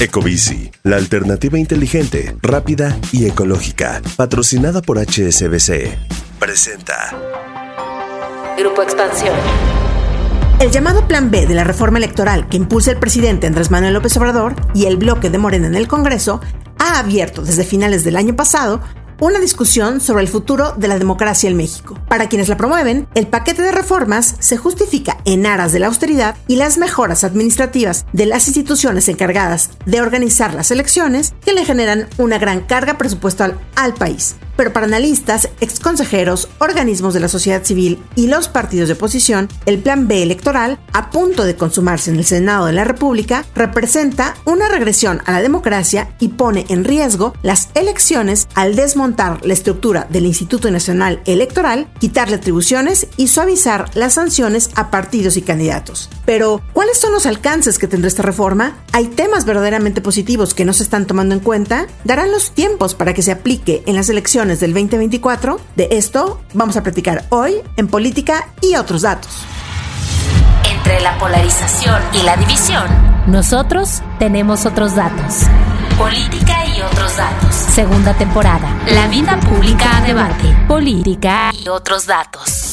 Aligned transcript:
Ecobici, 0.00 0.70
la 0.82 0.96
alternativa 0.96 1.58
inteligente, 1.58 2.36
rápida 2.42 2.98
y 3.12 3.26
ecológica, 3.26 4.02
patrocinada 4.16 4.82
por 4.82 4.98
HSBC, 4.98 5.96
presenta 6.38 7.16
Grupo 8.58 8.82
Expansión. 8.82 9.34
El 10.58 10.70
llamado 10.70 11.06
Plan 11.06 11.30
B 11.30 11.46
de 11.46 11.54
la 11.54 11.64
reforma 11.64 11.98
electoral 11.98 12.48
que 12.48 12.56
impulsa 12.56 12.90
el 12.90 12.98
presidente 12.98 13.46
Andrés 13.46 13.70
Manuel 13.70 13.94
López 13.94 14.16
Obrador 14.16 14.54
y 14.74 14.86
el 14.86 14.96
bloque 14.96 15.28
de 15.28 15.38
Morena 15.38 15.66
en 15.66 15.74
el 15.74 15.88
Congreso 15.88 16.40
ha 16.78 16.98
abierto 16.98 17.42
desde 17.42 17.64
finales 17.64 18.04
del 18.04 18.16
año 18.16 18.34
pasado 18.36 18.80
una 19.20 19.38
discusión 19.38 20.00
sobre 20.00 20.22
el 20.22 20.28
futuro 20.28 20.72
de 20.76 20.88
la 20.88 20.98
democracia 20.98 21.48
en 21.48 21.56
México. 21.56 21.98
Para 22.08 22.28
quienes 22.28 22.48
la 22.48 22.56
promueven, 22.56 23.08
el 23.14 23.26
paquete 23.26 23.62
de 23.62 23.72
reformas 23.72 24.36
se 24.38 24.56
justifica 24.56 25.18
en 25.24 25.46
aras 25.46 25.72
de 25.72 25.78
la 25.78 25.86
austeridad 25.86 26.36
y 26.48 26.56
las 26.56 26.78
mejoras 26.78 27.24
administrativas 27.24 28.06
de 28.12 28.26
las 28.26 28.46
instituciones 28.46 29.08
encargadas 29.08 29.70
de 29.86 30.00
organizar 30.00 30.54
las 30.54 30.70
elecciones 30.70 31.34
que 31.44 31.52
le 31.52 31.64
generan 31.64 32.08
una 32.18 32.38
gran 32.38 32.60
carga 32.60 32.98
presupuestal 32.98 33.58
al 33.74 33.94
país 33.94 34.36
pero 34.56 34.72
para 34.72 34.86
analistas, 34.86 35.48
exconsejeros, 35.60 36.48
organismos 36.58 37.14
de 37.14 37.20
la 37.20 37.28
sociedad 37.28 37.64
civil 37.64 38.02
y 38.14 38.26
los 38.26 38.48
partidos 38.48 38.88
de 38.88 38.94
oposición, 38.94 39.48
el 39.66 39.78
Plan 39.78 40.08
B 40.08 40.22
electoral, 40.22 40.78
a 40.92 41.10
punto 41.10 41.44
de 41.44 41.56
consumarse 41.56 42.10
en 42.10 42.16
el 42.16 42.24
Senado 42.24 42.66
de 42.66 42.72
la 42.72 42.84
República, 42.84 43.44
representa 43.54 44.36
una 44.44 44.68
regresión 44.68 45.20
a 45.26 45.32
la 45.32 45.42
democracia 45.42 46.14
y 46.18 46.28
pone 46.28 46.66
en 46.68 46.84
riesgo 46.84 47.34
las 47.42 47.68
elecciones 47.74 48.48
al 48.54 48.76
desmontar 48.76 49.44
la 49.44 49.52
estructura 49.52 50.06
del 50.10 50.26
Instituto 50.26 50.70
Nacional 50.70 51.20
Electoral, 51.26 51.88
quitarle 51.98 52.36
atribuciones 52.36 53.08
y 53.16 53.28
suavizar 53.28 53.90
las 53.94 54.14
sanciones 54.14 54.70
a 54.74 54.90
partidos 54.90 55.36
y 55.36 55.42
candidatos. 55.42 56.08
Pero, 56.24 56.62
¿cuáles 56.72 56.98
son 56.98 57.12
los 57.12 57.26
alcances 57.26 57.78
que 57.78 57.88
tendrá 57.88 58.08
esta 58.08 58.22
reforma? 58.22 58.76
¿Hay 58.92 59.08
temas 59.08 59.44
verdaderamente 59.44 60.00
positivos 60.00 60.54
que 60.54 60.64
no 60.64 60.72
se 60.72 60.82
están 60.82 61.06
tomando 61.06 61.34
en 61.34 61.40
cuenta? 61.40 61.86
¿Darán 62.04 62.30
los 62.30 62.52
tiempos 62.52 62.94
para 62.94 63.14
que 63.14 63.22
se 63.22 63.32
aplique 63.32 63.82
en 63.86 63.94
las 63.94 64.08
elecciones 64.08 64.45
del 64.54 64.72
2024. 64.72 65.60
De 65.74 65.88
esto 65.90 66.40
vamos 66.54 66.76
a 66.76 66.82
platicar 66.82 67.24
hoy 67.30 67.56
en 67.76 67.88
Política 67.88 68.48
y 68.62 68.76
otros 68.76 69.02
datos. 69.02 69.44
Entre 70.70 71.00
la 71.00 71.18
polarización 71.18 72.00
y 72.14 72.22
la 72.22 72.36
división, 72.36 72.86
nosotros 73.26 74.02
tenemos 74.18 74.66
otros 74.66 74.94
datos. 74.94 75.46
Política 75.98 76.64
y 76.66 76.80
otros 76.82 77.16
datos. 77.16 77.54
Segunda 77.54 78.14
temporada. 78.14 78.68
La 78.92 79.08
vida 79.08 79.38
pública 79.40 79.98
a 79.98 80.00
debate. 80.02 80.54
Política 80.68 81.50
y 81.52 81.68
otros 81.68 82.06
datos. 82.06 82.65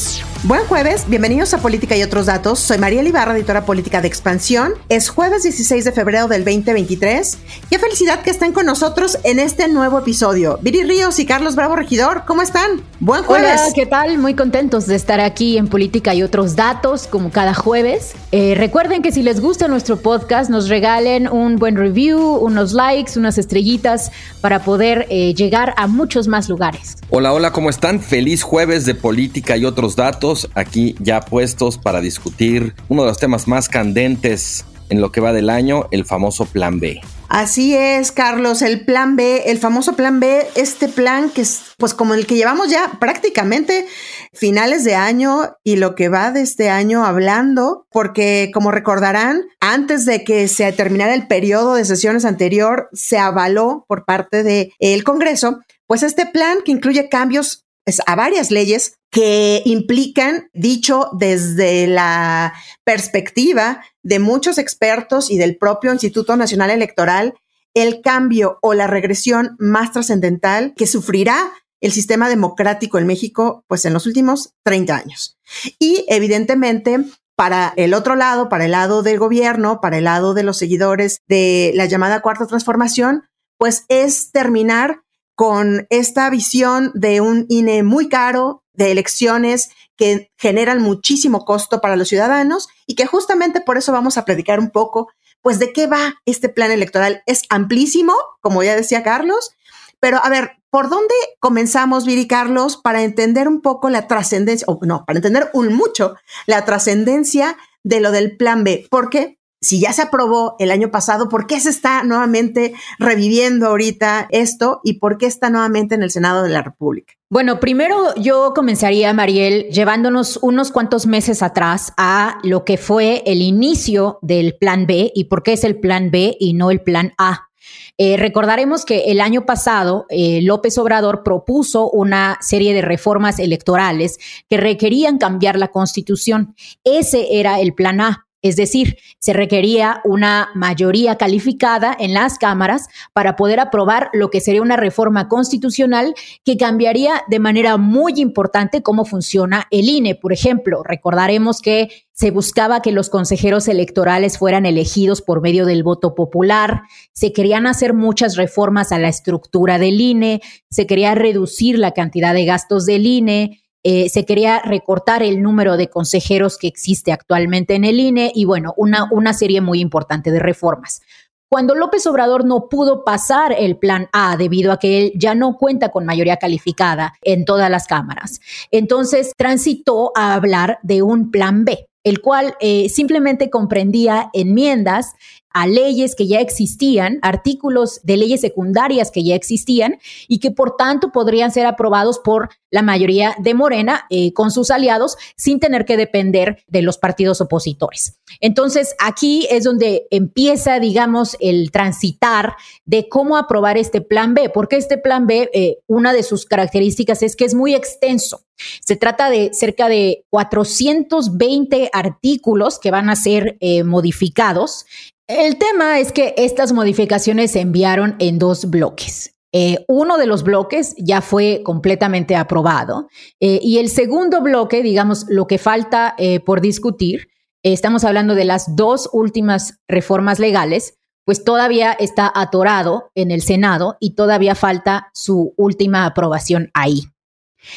Buen 0.46 0.62
jueves, 0.66 1.06
bienvenidos 1.08 1.54
a 1.54 1.58
Política 1.62 1.96
y 1.96 2.02
otros 2.02 2.26
datos. 2.26 2.58
Soy 2.58 2.76
María 2.76 3.02
Libarra, 3.02 3.34
editora 3.34 3.64
política 3.64 4.02
de 4.02 4.08
Expansión. 4.08 4.74
Es 4.90 5.08
jueves 5.08 5.42
16 5.42 5.86
de 5.86 5.92
febrero 5.92 6.28
del 6.28 6.44
2023. 6.44 7.38
Qué 7.70 7.78
felicidad 7.78 8.20
que 8.20 8.28
estén 8.28 8.52
con 8.52 8.66
nosotros 8.66 9.16
en 9.24 9.38
este 9.38 9.68
nuevo 9.68 10.00
episodio. 10.00 10.58
Viri 10.60 10.82
Ríos 10.82 11.18
y 11.18 11.24
Carlos 11.24 11.56
Bravo 11.56 11.76
Regidor, 11.76 12.24
¿cómo 12.26 12.42
están? 12.42 12.82
Buen 13.00 13.24
jueves. 13.24 13.58
Hola, 13.58 13.72
¿qué 13.74 13.86
tal? 13.86 14.18
Muy 14.18 14.34
contentos 14.34 14.86
de 14.86 14.96
estar 14.96 15.18
aquí 15.18 15.56
en 15.56 15.66
Política 15.66 16.14
y 16.14 16.22
otros 16.22 16.56
datos, 16.56 17.06
como 17.06 17.30
cada 17.30 17.54
jueves. 17.54 18.12
Eh, 18.30 18.54
recuerden 18.54 19.00
que 19.00 19.12
si 19.12 19.22
les 19.22 19.40
gusta 19.40 19.66
nuestro 19.66 19.96
podcast, 19.96 20.50
nos 20.50 20.68
regalen 20.68 21.26
un 21.26 21.56
buen 21.56 21.74
review, 21.74 22.20
unos 22.20 22.74
likes, 22.74 23.18
unas 23.18 23.38
estrellitas 23.38 24.12
para 24.42 24.62
poder 24.62 25.06
eh, 25.08 25.32
llegar 25.32 25.72
a 25.78 25.86
muchos 25.86 26.28
más 26.28 26.50
lugares. 26.50 26.96
Hola, 27.08 27.32
hola, 27.32 27.50
¿cómo 27.50 27.70
están? 27.70 27.98
Feliz 27.98 28.42
jueves 28.42 28.84
de 28.84 28.94
Política 28.94 29.56
y 29.56 29.64
otros 29.64 29.96
datos 29.96 30.33
aquí 30.54 30.94
ya 31.00 31.20
puestos 31.20 31.78
para 31.78 32.00
discutir 32.00 32.74
uno 32.88 33.02
de 33.02 33.08
los 33.08 33.18
temas 33.18 33.48
más 33.48 33.68
candentes 33.68 34.64
en 34.90 35.00
lo 35.00 35.10
que 35.12 35.20
va 35.20 35.32
del 35.32 35.50
año, 35.50 35.86
el 35.90 36.04
famoso 36.04 36.46
Plan 36.46 36.80
B. 36.80 37.00
Así 37.28 37.74
es, 37.74 38.12
Carlos, 38.12 38.62
el 38.62 38.84
plan 38.84 39.16
B, 39.16 39.44
el 39.46 39.58
famoso 39.58 39.94
plan 39.96 40.20
B, 40.20 40.46
este 40.54 40.88
plan 40.88 41.30
que 41.30 41.40
es 41.40 41.62
pues 41.78 41.92
como 41.94 42.14
el 42.14 42.26
que 42.26 42.36
llevamos 42.36 42.68
ya 42.70 42.98
prácticamente 43.00 43.86
finales 44.32 44.84
de 44.84 44.94
año 44.94 45.56
y 45.64 45.76
lo 45.76 45.94
que 45.94 46.08
va 46.08 46.30
de 46.30 46.42
este 46.42 46.68
año 46.68 47.04
hablando, 47.04 47.86
porque 47.90 48.50
como 48.54 48.70
recordarán, 48.70 49.42
antes 49.58 50.04
de 50.04 50.22
que 50.22 50.46
se 50.48 50.70
terminara 50.72 51.14
el 51.14 51.26
periodo 51.26 51.74
de 51.74 51.84
sesiones 51.84 52.24
anterior, 52.24 52.88
se 52.92 53.18
avaló 53.18 53.84
por 53.88 54.04
parte 54.04 54.44
del 54.44 55.02
Congreso, 55.02 55.60
pues 55.86 56.02
este 56.02 56.26
plan 56.26 56.58
que 56.64 56.72
incluye 56.72 57.08
cambios 57.08 57.63
a 58.06 58.14
varias 58.16 58.50
leyes 58.50 58.96
que 59.10 59.62
implican, 59.64 60.48
dicho 60.52 61.08
desde 61.12 61.86
la 61.86 62.54
perspectiva 62.84 63.84
de 64.02 64.18
muchos 64.18 64.58
expertos 64.58 65.30
y 65.30 65.38
del 65.38 65.56
propio 65.56 65.92
Instituto 65.92 66.36
Nacional 66.36 66.70
Electoral, 66.70 67.34
el 67.74 68.00
cambio 68.00 68.58
o 68.62 68.74
la 68.74 68.86
regresión 68.86 69.56
más 69.58 69.92
trascendental 69.92 70.74
que 70.76 70.86
sufrirá 70.86 71.52
el 71.80 71.92
sistema 71.92 72.28
democrático 72.28 72.98
en 72.98 73.06
México, 73.06 73.64
pues 73.68 73.84
en 73.84 73.92
los 73.92 74.06
últimos 74.06 74.54
30 74.64 74.96
años. 74.96 75.36
Y 75.78 76.06
evidentemente, 76.08 77.04
para 77.36 77.74
el 77.76 77.92
otro 77.92 78.16
lado, 78.16 78.48
para 78.48 78.64
el 78.64 78.70
lado 78.70 79.02
del 79.02 79.18
gobierno, 79.18 79.80
para 79.80 79.98
el 79.98 80.04
lado 80.04 80.34
de 80.34 80.44
los 80.44 80.56
seguidores 80.56 81.18
de 81.28 81.72
la 81.74 81.84
llamada 81.84 82.22
cuarta 82.22 82.46
transformación, 82.46 83.24
pues 83.58 83.84
es 83.88 84.30
terminar 84.32 85.03
con 85.34 85.86
esta 85.90 86.30
visión 86.30 86.90
de 86.94 87.20
un 87.20 87.46
INE 87.48 87.82
muy 87.82 88.08
caro, 88.08 88.62
de 88.72 88.90
elecciones 88.90 89.70
que 89.96 90.32
generan 90.36 90.82
muchísimo 90.82 91.44
costo 91.44 91.80
para 91.80 91.96
los 91.96 92.08
ciudadanos 92.08 92.68
y 92.86 92.94
que 92.94 93.06
justamente 93.06 93.60
por 93.60 93.78
eso 93.78 93.92
vamos 93.92 94.18
a 94.18 94.24
predicar 94.24 94.58
un 94.58 94.70
poco, 94.70 95.08
pues 95.42 95.58
de 95.58 95.72
qué 95.72 95.86
va 95.86 96.16
este 96.26 96.48
plan 96.48 96.70
electoral. 96.70 97.22
Es 97.26 97.42
amplísimo, 97.48 98.14
como 98.40 98.62
ya 98.62 98.74
decía 98.74 99.02
Carlos, 99.02 99.54
pero 100.00 100.18
a 100.22 100.28
ver, 100.28 100.56
¿por 100.70 100.90
dónde 100.90 101.14
comenzamos, 101.38 102.04
Viri 102.04 102.26
Carlos, 102.26 102.76
para 102.76 103.02
entender 103.02 103.48
un 103.48 103.60
poco 103.60 103.88
la 103.88 104.06
trascendencia, 104.06 104.66
o 104.68 104.78
no, 104.82 105.04
para 105.06 105.18
entender 105.18 105.50
un 105.54 105.72
mucho 105.72 106.16
la 106.46 106.64
trascendencia 106.64 107.56
de 107.84 108.00
lo 108.00 108.10
del 108.10 108.36
plan 108.36 108.64
B? 108.64 108.86
Porque 108.90 109.38
si 109.64 109.80
ya 109.80 109.92
se 109.92 110.02
aprobó 110.02 110.56
el 110.58 110.70
año 110.70 110.90
pasado, 110.90 111.28
¿por 111.28 111.46
qué 111.46 111.58
se 111.58 111.70
está 111.70 112.04
nuevamente 112.04 112.74
reviviendo 112.98 113.68
ahorita 113.68 114.28
esto 114.30 114.80
y 114.84 114.98
por 114.98 115.16
qué 115.16 115.26
está 115.26 115.48
nuevamente 115.48 115.94
en 115.94 116.02
el 116.02 116.10
Senado 116.10 116.42
de 116.42 116.50
la 116.50 116.62
República? 116.62 117.14
Bueno, 117.30 117.58
primero 117.58 118.14
yo 118.16 118.52
comenzaría, 118.54 119.12
Mariel, 119.14 119.68
llevándonos 119.70 120.38
unos 120.42 120.70
cuantos 120.70 121.06
meses 121.06 121.42
atrás 121.42 121.92
a 121.96 122.38
lo 122.44 122.64
que 122.64 122.76
fue 122.76 123.22
el 123.26 123.40
inicio 123.40 124.18
del 124.20 124.56
Plan 124.56 124.86
B 124.86 125.10
y 125.14 125.24
por 125.24 125.42
qué 125.42 125.54
es 125.54 125.64
el 125.64 125.80
Plan 125.80 126.10
B 126.10 126.36
y 126.38 126.52
no 126.52 126.70
el 126.70 126.82
Plan 126.82 127.14
A. 127.16 127.48
Eh, 127.96 128.16
recordaremos 128.16 128.84
que 128.84 129.04
el 129.06 129.20
año 129.20 129.46
pasado 129.46 130.06
eh, 130.10 130.40
López 130.42 130.76
Obrador 130.78 131.22
propuso 131.22 131.88
una 131.90 132.38
serie 132.40 132.74
de 132.74 132.82
reformas 132.82 133.38
electorales 133.38 134.18
que 134.50 134.56
requerían 134.56 135.18
cambiar 135.18 135.56
la 135.56 135.68
constitución. 135.68 136.54
Ese 136.82 137.38
era 137.38 137.60
el 137.60 137.72
plan 137.72 138.00
A. 138.00 138.26
Es 138.44 138.56
decir, 138.56 138.98
se 139.18 139.32
requería 139.32 140.02
una 140.04 140.50
mayoría 140.54 141.16
calificada 141.16 141.96
en 141.98 142.12
las 142.12 142.36
cámaras 142.36 142.88
para 143.14 143.36
poder 143.36 143.58
aprobar 143.58 144.10
lo 144.12 144.28
que 144.28 144.42
sería 144.42 144.60
una 144.60 144.76
reforma 144.76 145.28
constitucional 145.28 146.14
que 146.44 146.58
cambiaría 146.58 147.24
de 147.26 147.38
manera 147.38 147.78
muy 147.78 148.12
importante 148.16 148.82
cómo 148.82 149.06
funciona 149.06 149.66
el 149.70 149.88
INE. 149.88 150.14
Por 150.14 150.34
ejemplo, 150.34 150.82
recordaremos 150.82 151.62
que 151.62 151.88
se 152.12 152.30
buscaba 152.32 152.82
que 152.82 152.92
los 152.92 153.08
consejeros 153.08 153.66
electorales 153.66 154.36
fueran 154.36 154.66
elegidos 154.66 155.22
por 155.22 155.40
medio 155.40 155.64
del 155.64 155.82
voto 155.82 156.14
popular, 156.14 156.82
se 157.14 157.32
querían 157.32 157.66
hacer 157.66 157.94
muchas 157.94 158.36
reformas 158.36 158.92
a 158.92 158.98
la 158.98 159.08
estructura 159.08 159.78
del 159.78 159.98
INE, 160.02 160.42
se 160.68 160.86
quería 160.86 161.14
reducir 161.14 161.78
la 161.78 161.92
cantidad 161.92 162.34
de 162.34 162.44
gastos 162.44 162.84
del 162.84 163.06
INE, 163.06 163.63
eh, 163.84 164.08
se 164.08 164.24
quería 164.24 164.60
recortar 164.60 165.22
el 165.22 165.42
número 165.42 165.76
de 165.76 165.88
consejeros 165.88 166.58
que 166.58 166.66
existe 166.66 167.12
actualmente 167.12 167.74
en 167.74 167.84
el 167.84 168.00
INE 168.00 168.32
y 168.34 168.46
bueno, 168.46 168.74
una, 168.76 169.08
una 169.12 169.34
serie 169.34 169.60
muy 169.60 169.80
importante 169.80 170.30
de 170.30 170.40
reformas. 170.40 171.02
Cuando 171.50 171.74
López 171.74 172.04
Obrador 172.06 172.44
no 172.44 172.68
pudo 172.68 173.04
pasar 173.04 173.54
el 173.56 173.76
plan 173.76 174.08
A 174.12 174.36
debido 174.36 174.72
a 174.72 174.78
que 174.78 174.98
él 174.98 175.12
ya 175.14 175.34
no 175.36 175.56
cuenta 175.56 175.90
con 175.90 176.04
mayoría 176.04 176.38
calificada 176.38 177.14
en 177.22 177.44
todas 177.44 177.70
las 177.70 177.86
cámaras, 177.86 178.40
entonces 178.72 179.32
transitó 179.36 180.10
a 180.16 180.34
hablar 180.34 180.78
de 180.82 181.02
un 181.02 181.30
plan 181.30 181.64
B 181.64 181.86
el 182.04 182.20
cual 182.20 182.54
eh, 182.60 182.90
simplemente 182.90 183.48
comprendía 183.50 184.28
enmiendas 184.34 185.14
a 185.54 185.66
leyes 185.66 186.14
que 186.16 186.26
ya 186.26 186.40
existían, 186.40 187.20
artículos 187.22 188.00
de 188.02 188.16
leyes 188.16 188.40
secundarias 188.40 189.10
que 189.10 189.24
ya 189.24 189.36
existían 189.36 189.98
y 190.28 190.40
que 190.40 190.50
por 190.50 190.76
tanto 190.76 191.12
podrían 191.12 191.52
ser 191.52 191.64
aprobados 191.64 192.18
por 192.18 192.50
la 192.70 192.82
mayoría 192.82 193.36
de 193.38 193.54
Morena 193.54 194.04
eh, 194.10 194.32
con 194.32 194.50
sus 194.50 194.72
aliados 194.72 195.16
sin 195.36 195.60
tener 195.60 195.84
que 195.84 195.96
depender 195.96 196.64
de 196.66 196.82
los 196.82 196.98
partidos 196.98 197.40
opositores. 197.40 198.18
Entonces 198.40 198.96
aquí 198.98 199.46
es 199.48 199.62
donde 199.62 200.08
empieza, 200.10 200.80
digamos, 200.80 201.36
el 201.38 201.70
transitar 201.70 202.56
de 202.84 203.08
cómo 203.08 203.36
aprobar 203.36 203.78
este 203.78 204.00
plan 204.00 204.34
B, 204.34 204.50
porque 204.50 204.76
este 204.76 204.98
plan 204.98 205.28
B, 205.28 205.50
eh, 205.54 205.78
una 205.86 206.12
de 206.12 206.24
sus 206.24 206.46
características 206.46 207.22
es 207.22 207.36
que 207.36 207.44
es 207.44 207.54
muy 207.54 207.74
extenso. 207.76 208.40
Se 208.80 208.96
trata 208.96 209.30
de 209.30 209.50
cerca 209.52 209.88
de 209.88 210.24
420 210.30 211.90
artículos 211.92 212.78
que 212.78 212.90
van 212.90 213.10
a 213.10 213.16
ser 213.16 213.56
eh, 213.60 213.84
modificados 213.84 214.86
El 215.26 215.56
tema 215.56 216.00
es 216.00 216.12
que 216.12 216.34
estas 216.36 216.72
modificaciones 216.72 217.52
se 217.52 217.60
enviaron 217.60 218.14
en 218.18 218.38
dos 218.38 218.68
bloques. 218.68 219.34
Eh, 219.52 219.84
uno 219.88 220.18
de 220.18 220.26
los 220.26 220.42
bloques 220.42 220.94
ya 220.98 221.22
fue 221.22 221.62
completamente 221.64 222.36
aprobado 222.36 223.08
eh, 223.40 223.58
y 223.62 223.78
el 223.78 223.88
segundo 223.88 224.42
bloque, 224.42 224.82
digamos, 224.82 225.26
lo 225.28 225.46
que 225.46 225.58
falta 225.58 226.14
eh, 226.18 226.40
por 226.40 226.60
discutir, 226.60 227.28
estamos 227.62 228.04
hablando 228.04 228.34
de 228.34 228.44
las 228.44 228.76
dos 228.76 229.08
últimas 229.12 229.78
reformas 229.88 230.40
legales, 230.40 230.98
pues 231.24 231.42
todavía 231.44 231.92
está 231.92 232.30
atorado 232.34 233.10
en 233.14 233.30
el 233.30 233.42
Senado 233.42 233.96
y 234.00 234.16
todavía 234.16 234.54
falta 234.54 235.08
su 235.14 235.54
última 235.56 236.04
aprobación 236.04 236.70
ahí. 236.74 237.04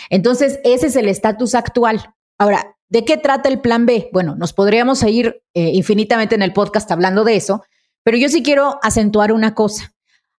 Entonces, 0.10 0.60
ese 0.66 0.88
es 0.88 0.96
el 0.98 1.08
estatus 1.08 1.56
actual. 1.56 2.14
Ahora, 2.38 2.77
¿de 2.90 3.06
qué 3.06 3.18
trata 3.18 3.50
el 3.50 3.62
plan 3.62 3.86
B? 3.86 4.10
Bueno, 4.14 4.36
nos 4.36 4.54
podríamos 4.54 5.04
ir 5.04 5.42
infinitamente 5.54 6.36
en 6.36 6.42
el 6.42 6.54
podcast 6.54 6.92
hablando 6.92 7.24
de 7.24 7.36
eso, 7.36 7.64
pero 8.04 8.18
yo 8.18 8.30
sí 8.30 8.44
quiero 8.44 8.80
acentuar 8.84 9.32
una 9.32 9.54
cosa. 9.54 9.94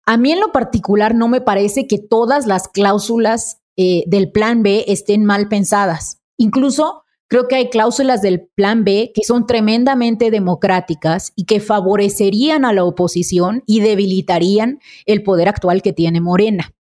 A 0.07 0.17
mí 0.17 0.33
en 0.33 0.41
lo 0.41 0.53
particular 0.53 1.15
no 1.15 1.29
me 1.29 1.43
parece 1.43 1.87
que 1.87 1.99
todas 1.99 2.47
las 2.47 2.69
cláusulas 2.69 3.61
eh, 3.77 4.05
del 4.07 4.33
plan 4.33 4.63
B 4.63 4.87
estén 4.89 5.25
mal 5.25 5.49
pensadas. 5.49 6.23
Incluso 6.39 7.05
creo 7.29 7.47
que 7.47 7.57
hay 7.57 7.69
cláusulas 7.69 8.23
del 8.23 8.49
plan 8.55 8.85
B 8.85 9.13
que 9.15 9.23
son 9.23 9.47
tremendamente 9.47 10.31
democráticas 10.31 11.33
y 11.37 11.45
que 11.45 11.61
favorecerían 11.61 12.65
a 12.65 12.73
la 12.73 12.85
oposición 12.85 13.63
y 13.67 13.81
debilitarían 13.81 14.81
el 15.05 15.23
poder 15.23 15.51
actual 15.51 15.83
que 15.83 15.93
tiene 15.93 16.23
Morena. 16.23 16.73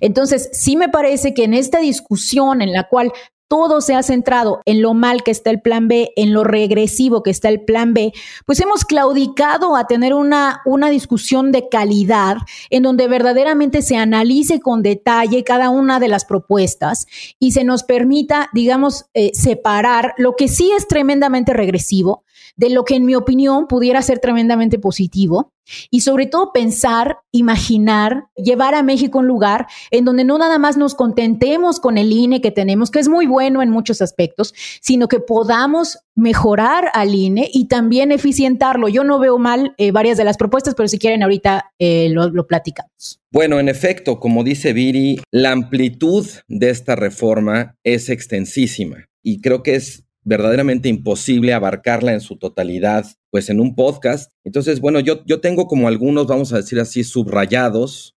Entonces, 0.00 0.50
sí 0.52 0.76
me 0.76 0.90
parece 0.90 1.32
que 1.32 1.44
en 1.44 1.54
esta 1.54 1.80
discusión 1.80 2.60
en 2.60 2.72
la 2.72 2.86
cual 2.86 3.12
todo 3.48 3.80
se 3.80 3.94
ha 3.94 4.02
centrado 4.02 4.60
en 4.64 4.82
lo 4.82 4.94
mal 4.94 5.22
que 5.22 5.30
está 5.30 5.50
el 5.50 5.60
plan 5.60 5.88
B, 5.88 6.12
en 6.16 6.32
lo 6.32 6.44
regresivo 6.44 7.22
que 7.22 7.30
está 7.30 7.48
el 7.48 7.62
plan 7.64 7.94
B, 7.94 8.12
pues 8.46 8.60
hemos 8.60 8.84
claudicado 8.84 9.76
a 9.76 9.86
tener 9.86 10.14
una, 10.14 10.60
una 10.64 10.90
discusión 10.90 11.52
de 11.52 11.68
calidad 11.68 12.36
en 12.70 12.82
donde 12.82 13.08
verdaderamente 13.08 13.82
se 13.82 13.96
analice 13.96 14.60
con 14.60 14.82
detalle 14.82 15.44
cada 15.44 15.70
una 15.70 16.00
de 16.00 16.08
las 16.08 16.24
propuestas 16.24 17.06
y 17.38 17.52
se 17.52 17.64
nos 17.64 17.82
permita, 17.84 18.50
digamos, 18.52 19.06
eh, 19.14 19.30
separar 19.34 20.14
lo 20.18 20.36
que 20.36 20.48
sí 20.48 20.70
es 20.76 20.86
tremendamente 20.88 21.52
regresivo 21.52 22.24
de 22.56 22.70
lo 22.70 22.84
que 22.84 22.96
en 22.96 23.04
mi 23.04 23.14
opinión 23.14 23.66
pudiera 23.66 24.02
ser 24.02 24.18
tremendamente 24.18 24.78
positivo 24.78 25.53
y 25.90 26.00
sobre 26.00 26.26
todo 26.26 26.52
pensar, 26.52 27.18
imaginar, 27.32 28.24
llevar 28.36 28.74
a 28.74 28.82
México 28.82 29.18
un 29.18 29.26
lugar 29.26 29.66
en 29.90 30.04
donde 30.04 30.24
no 30.24 30.38
nada 30.38 30.58
más 30.58 30.76
nos 30.76 30.94
contentemos 30.94 31.80
con 31.80 31.98
el 31.98 32.12
INE 32.12 32.40
que 32.40 32.50
tenemos, 32.50 32.90
que 32.90 33.00
es 33.00 33.08
muy 33.08 33.26
bueno 33.26 33.62
en 33.62 33.70
muchos 33.70 34.02
aspectos, 34.02 34.54
sino 34.80 35.08
que 35.08 35.20
podamos 35.20 35.98
mejorar 36.14 36.90
al 36.92 37.14
INE 37.14 37.50
y 37.52 37.66
también 37.66 38.12
eficientarlo. 38.12 38.88
Yo 38.88 39.04
no 39.04 39.18
veo 39.18 39.38
mal 39.38 39.74
eh, 39.78 39.90
varias 39.90 40.16
de 40.16 40.24
las 40.24 40.36
propuestas, 40.36 40.74
pero 40.74 40.88
si 40.88 40.98
quieren 40.98 41.22
ahorita 41.22 41.72
eh, 41.78 42.08
lo, 42.10 42.28
lo 42.28 42.46
platicamos. 42.46 43.20
Bueno, 43.32 43.58
en 43.58 43.68
efecto, 43.68 44.20
como 44.20 44.44
dice 44.44 44.72
Viri, 44.72 45.20
la 45.32 45.50
amplitud 45.50 46.26
de 46.46 46.70
esta 46.70 46.94
reforma 46.94 47.76
es 47.82 48.08
extensísima 48.08 49.06
y 49.22 49.40
creo 49.40 49.62
que 49.62 49.74
es 49.74 50.03
verdaderamente 50.24 50.88
imposible 50.88 51.52
abarcarla 51.52 52.12
en 52.12 52.20
su 52.20 52.36
totalidad, 52.36 53.06
pues 53.30 53.50
en 53.50 53.60
un 53.60 53.74
podcast. 53.74 54.32
Entonces, 54.44 54.80
bueno, 54.80 55.00
yo, 55.00 55.24
yo 55.26 55.40
tengo 55.40 55.66
como 55.66 55.86
algunos, 55.86 56.26
vamos 56.26 56.52
a 56.52 56.56
decir 56.56 56.80
así, 56.80 57.04
subrayados 57.04 58.16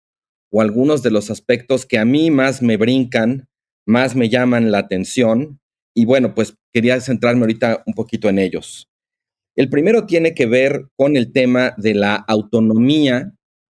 o 0.50 0.60
algunos 0.60 1.02
de 1.02 1.10
los 1.10 1.30
aspectos 1.30 1.84
que 1.84 1.98
a 1.98 2.04
mí 2.04 2.30
más 2.30 2.62
me 2.62 2.76
brincan, 2.76 3.48
más 3.86 4.14
me 4.14 4.28
llaman 4.28 4.70
la 4.70 4.78
atención. 4.78 5.60
Y 5.94 6.04
bueno, 6.04 6.34
pues 6.34 6.54
quería 6.72 7.00
centrarme 7.00 7.42
ahorita 7.42 7.82
un 7.86 7.94
poquito 7.94 8.28
en 8.28 8.38
ellos. 8.38 8.88
El 9.56 9.68
primero 9.70 10.06
tiene 10.06 10.34
que 10.34 10.46
ver 10.46 10.86
con 10.96 11.16
el 11.16 11.32
tema 11.32 11.74
de 11.78 11.94
la 11.94 12.14
autonomía 12.14 13.32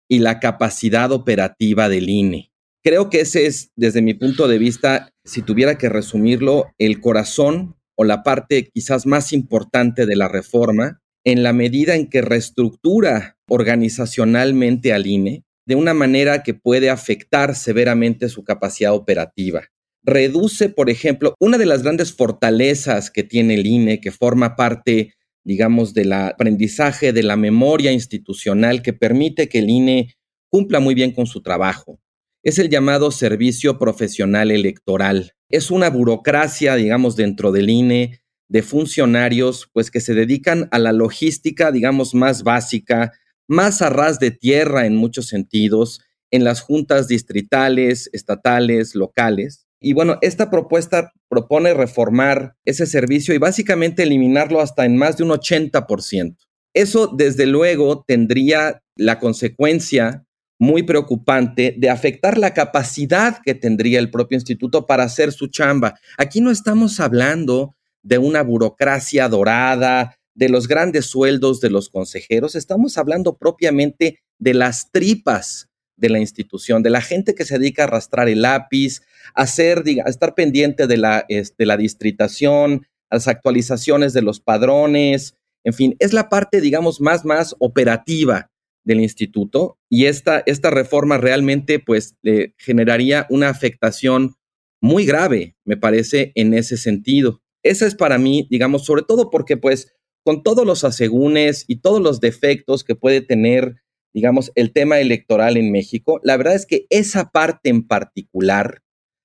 y 0.09 0.21
la 0.21 0.41
capacidad 0.41 1.13
operativa 1.13 1.89
del 1.89 2.09
INE. 2.09 2.51
Creo 2.83 3.11
que 3.11 3.21
ese 3.21 3.47
es, 3.47 3.73
desde 3.77 4.01
mi 4.01 4.15
punto 4.15 4.49
de 4.49 4.59
vista, 4.59 5.13
si 5.25 5.43
tuviera 5.43 5.77
que 5.77 5.89
resumirlo, 5.89 6.73
el 6.79 7.01
corazón 7.01 7.76
o 7.97 8.05
la 8.05 8.23
parte 8.23 8.69
quizás 8.73 9.07
más 9.07 9.33
importante 9.33 10.07
de 10.07 10.17
la 10.17 10.29
reforma 10.29 11.01
en 11.25 11.43
la 11.43 11.53
medida 11.53 11.97
en 11.97 12.09
que 12.09 12.23
reestructura 12.23 13.37
organizacionalmente 13.49 14.93
al 14.93 15.07
INE 15.07 15.45
de 15.67 15.75
una 15.75 15.95
manera 15.95 16.43
que 16.43 16.55
puede 16.55 16.91
afectar 16.91 17.57
severamente 17.57 18.29
su 18.29 18.45
capacidad 18.45 18.95
operativa. 18.95 19.65
Reduce, 20.05 20.69
por 20.69 20.89
ejemplo, 20.89 21.35
una 21.41 21.59
de 21.59 21.67
las 21.67 21.83
grandes 21.83 22.13
fortalezas 22.13 23.11
que 23.11 23.25
tiene 23.25 23.55
el 23.55 23.67
INE, 23.67 24.01
que 24.01 24.13
forma 24.13 24.55
parte, 24.55 25.15
digamos, 25.45 25.93
del 25.95 26.13
aprendizaje 26.13 27.13
de 27.13 27.25
la 27.25 27.37
memoria 27.37 27.91
institucional 27.91 28.83
que 28.83 28.93
permite 28.93 29.49
que 29.49 29.59
el 29.59 29.69
INE 29.69 30.15
cumpla 30.49 30.79
muy 30.79 30.95
bien 30.95 31.11
con 31.11 31.27
su 31.27 31.43
trabajo. 31.43 31.99
Es 32.47 32.61
el 32.61 32.71
llamado 32.71 33.11
servicio 33.11 33.77
profesional 33.77 34.53
electoral 34.53 35.37
es 35.49 35.71
una 35.71 35.91
burocracia, 35.91 36.75
digamos, 36.75 37.17
dentro 37.17 37.53
del 37.53 37.71
INE 37.71 38.21
de 38.49 38.63
funcionarios, 38.63 39.69
pues 39.73 39.91
que 39.91 40.01
se 40.01 40.15
dedican 40.15 40.69
a 40.71 40.79
la 40.79 40.93
logística, 40.93 41.73
digamos, 41.73 42.15
más 42.15 42.43
básica, 42.43 43.13
más 43.49 43.83
a 43.83 43.91
ras 43.91 44.19
de 44.19 44.31
tierra 44.31 44.87
en 44.87 44.97
muchos 44.97 45.27
sentidos, 45.27 46.01
en 46.31 46.45
las 46.45 46.61
juntas 46.61 47.09
distritales, 47.09 48.11
estatales, 48.13 48.95
locales. 48.95 49.67
Y 49.81 49.93
bueno, 49.93 50.19
esta 50.21 50.51
propuesta 50.51 51.13
propone 51.29 51.75
reformar 51.75 52.57
ese 52.65 52.87
servicio 52.87 53.35
y 53.35 53.39
básicamente 53.39 54.03
eliminarlo 54.03 54.61
hasta 54.61 54.85
en 54.85 54.97
más 54.97 55.17
de 55.17 55.25
un 55.25 55.31
80%. 55.31 56.37
Eso, 56.75 57.07
desde 57.09 57.47
luego, 57.47 58.05
tendría 58.07 58.83
la 58.97 59.19
consecuencia 59.19 60.26
muy 60.59 60.83
preocupante 60.83 61.75
de 61.77 61.91
afectar 61.91 62.39
la 62.39 62.55
capacidad 62.55 63.39
que 63.45 63.55
tendría 63.55 63.99
el 63.99 64.11
propio 64.11 64.37
instituto 64.37 64.87
para 64.87 65.05
hacer 65.05 65.33
su 65.33 65.49
chamba. 65.49 65.99
Aquí 66.17 66.41
no 66.41 66.51
estamos 66.51 67.01
hablando 67.01 67.75
de 68.03 68.19
una 68.19 68.43
burocracia 68.43 69.29
dorada, 69.29 70.17
de 70.37 70.49
los 70.51 70.69
grandes 70.69 71.07
sueldos 71.07 71.61
de 71.61 71.71
los 71.71 71.89
consejeros, 71.89 72.55
estamos 72.55 72.99
hablando 72.99 73.37
propiamente 73.37 74.21
de 74.39 74.55
las 74.55 74.93
tripas 74.93 75.69
de 75.97 76.11
la 76.11 76.19
institución, 76.19 76.83
de 76.83 76.91
la 76.91 77.01
gente 77.01 77.35
que 77.35 77.47
se 77.47 77.59
dedica 77.59 77.83
a 77.83 77.87
arrastrar 77.87 78.29
el 78.29 78.43
lápiz, 78.43 79.01
a, 79.35 79.43
hacer, 79.43 79.83
a 80.05 80.11
estar 80.11 80.35
pendiente 80.35 80.87
de 80.87 80.99
la, 80.99 81.27
de 81.27 81.67
la 81.67 81.77
distritación, 81.79 82.87
las 83.11 83.29
actualizaciones 83.29 84.13
de 84.13 84.21
los 84.21 84.41
padrones, 84.41 85.37
en 85.65 85.73
fin, 85.73 85.97
es 85.99 86.13
la 86.13 86.29
parte, 86.29 86.61
digamos, 86.61 87.01
más, 87.01 87.25
más 87.25 87.57
operativa 87.59 88.51
del 88.87 89.01
instituto 89.01 89.79
y 89.91 90.07
esta, 90.07 90.43
esta 90.47 90.71
reforma 90.71 91.19
realmente 91.19 91.81
pues 91.81 92.17
le 92.23 92.55
generaría 92.57 93.27
una 93.29 93.49
afectación 93.49 94.37
muy 94.81 95.05
grave, 95.05 95.57
me 95.65 95.77
parece, 95.77 96.33
en 96.37 96.55
ese 96.55 96.77
sentido. 96.77 97.43
Esa 97.65 97.87
es 97.87 97.97
para 97.97 98.17
mí, 98.17 98.47
digamos, 98.49 98.85
sobre 98.85 99.03
todo 99.03 99.29
porque 99.29 99.57
pues 99.57 99.93
con 100.25 100.45
todos 100.45 100.65
los 100.65 100.85
asegúnes 100.85 101.65
y 101.67 101.81
todos 101.81 102.01
los 102.01 102.21
defectos 102.21 102.85
que 102.85 102.95
puede 102.95 103.21
tener, 103.21 103.75
digamos, 104.15 104.53
el 104.55 104.73
tema 104.73 105.01
electoral 105.01 105.57
en 105.57 105.73
México, 105.73 106.21
la 106.23 106.37
verdad 106.37 106.55
es 106.55 106.65
que 106.65 106.87
esa 106.89 107.31
parte 107.31 107.71
en 107.71 107.87
particular, 107.89 108.83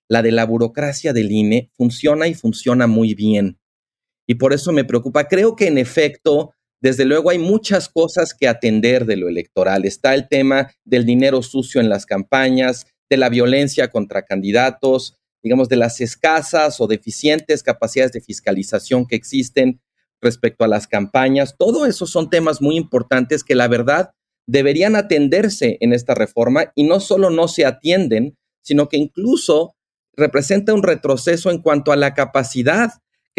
la 0.10 0.24
de 0.24 0.32
la 0.32 0.46
burocracia 0.46 1.14
del 1.14 1.32
INE, 1.32 1.70
funciona 1.76 2.28
y 2.28 2.34
funciona 2.34 2.88
muy 2.88 3.14
bien. 3.14 3.60
Y 4.28 4.36
por 4.36 4.54
eso 4.54 4.72
me 4.72 4.86
preocupa. 4.86 5.28
Creo 5.28 5.56
que 5.56 5.68
en 5.68 5.78
efecto 5.78 6.56
desde 6.82 7.06
luego 7.06 7.30
hay 7.30 7.38
muchas 7.38 7.88
cosas 7.88 8.34
que 8.34 8.48
atender 8.48 9.06
de 9.06 9.16
lo 9.16 9.30
electoral. 9.30 9.86
Está 9.86 10.16
el 10.16 10.28
tema 10.28 10.72
del 10.84 11.06
dinero 11.06 11.44
sucio 11.44 11.80
en 11.80 11.90
las 11.90 12.06
campañas, 12.06 12.88
de 13.10 13.18
la 13.18 13.30
violencia 13.30 13.90
contra 13.90 14.24
candidatos, 14.24 15.18
digamos, 15.44 15.70
de 15.70 15.76
las 15.76 16.02
escasas 16.02 16.82
o 16.82 16.88
deficientes 16.88 17.64
capacidades 17.64 18.14
de 18.14 18.22
fiscalización 18.22 19.06
que 19.06 19.16
existen 19.16 19.82
respecto 20.22 20.64
a 20.64 20.68
las 20.68 20.88
campañas. 20.88 21.56
Todo 21.58 21.86
eso 21.86 22.08
son 22.08 22.30
temas 22.30 22.62
muy 22.62 22.78
importantes 22.78 23.44
que 23.44 23.56
la 23.56 23.68
verdad 23.68 24.12
deberían 24.48 24.96
atenderse 24.96 25.78
en 25.82 25.94
esta 25.94 26.16
reforma 26.16 26.72
y 26.76 26.84
no 26.84 27.00
solo 27.00 27.30
no 27.30 27.48
se 27.48 27.66
atienden, 27.66 28.38
sino 28.62 28.90
que 28.90 28.98
incluso 28.98 29.76
representa 30.14 30.74
un 30.74 30.84
retroceso 30.84 31.52
en 31.52 31.62
cuanto 31.62 31.92
a 31.92 31.96
la 31.96 32.14
capacidad 32.14 32.92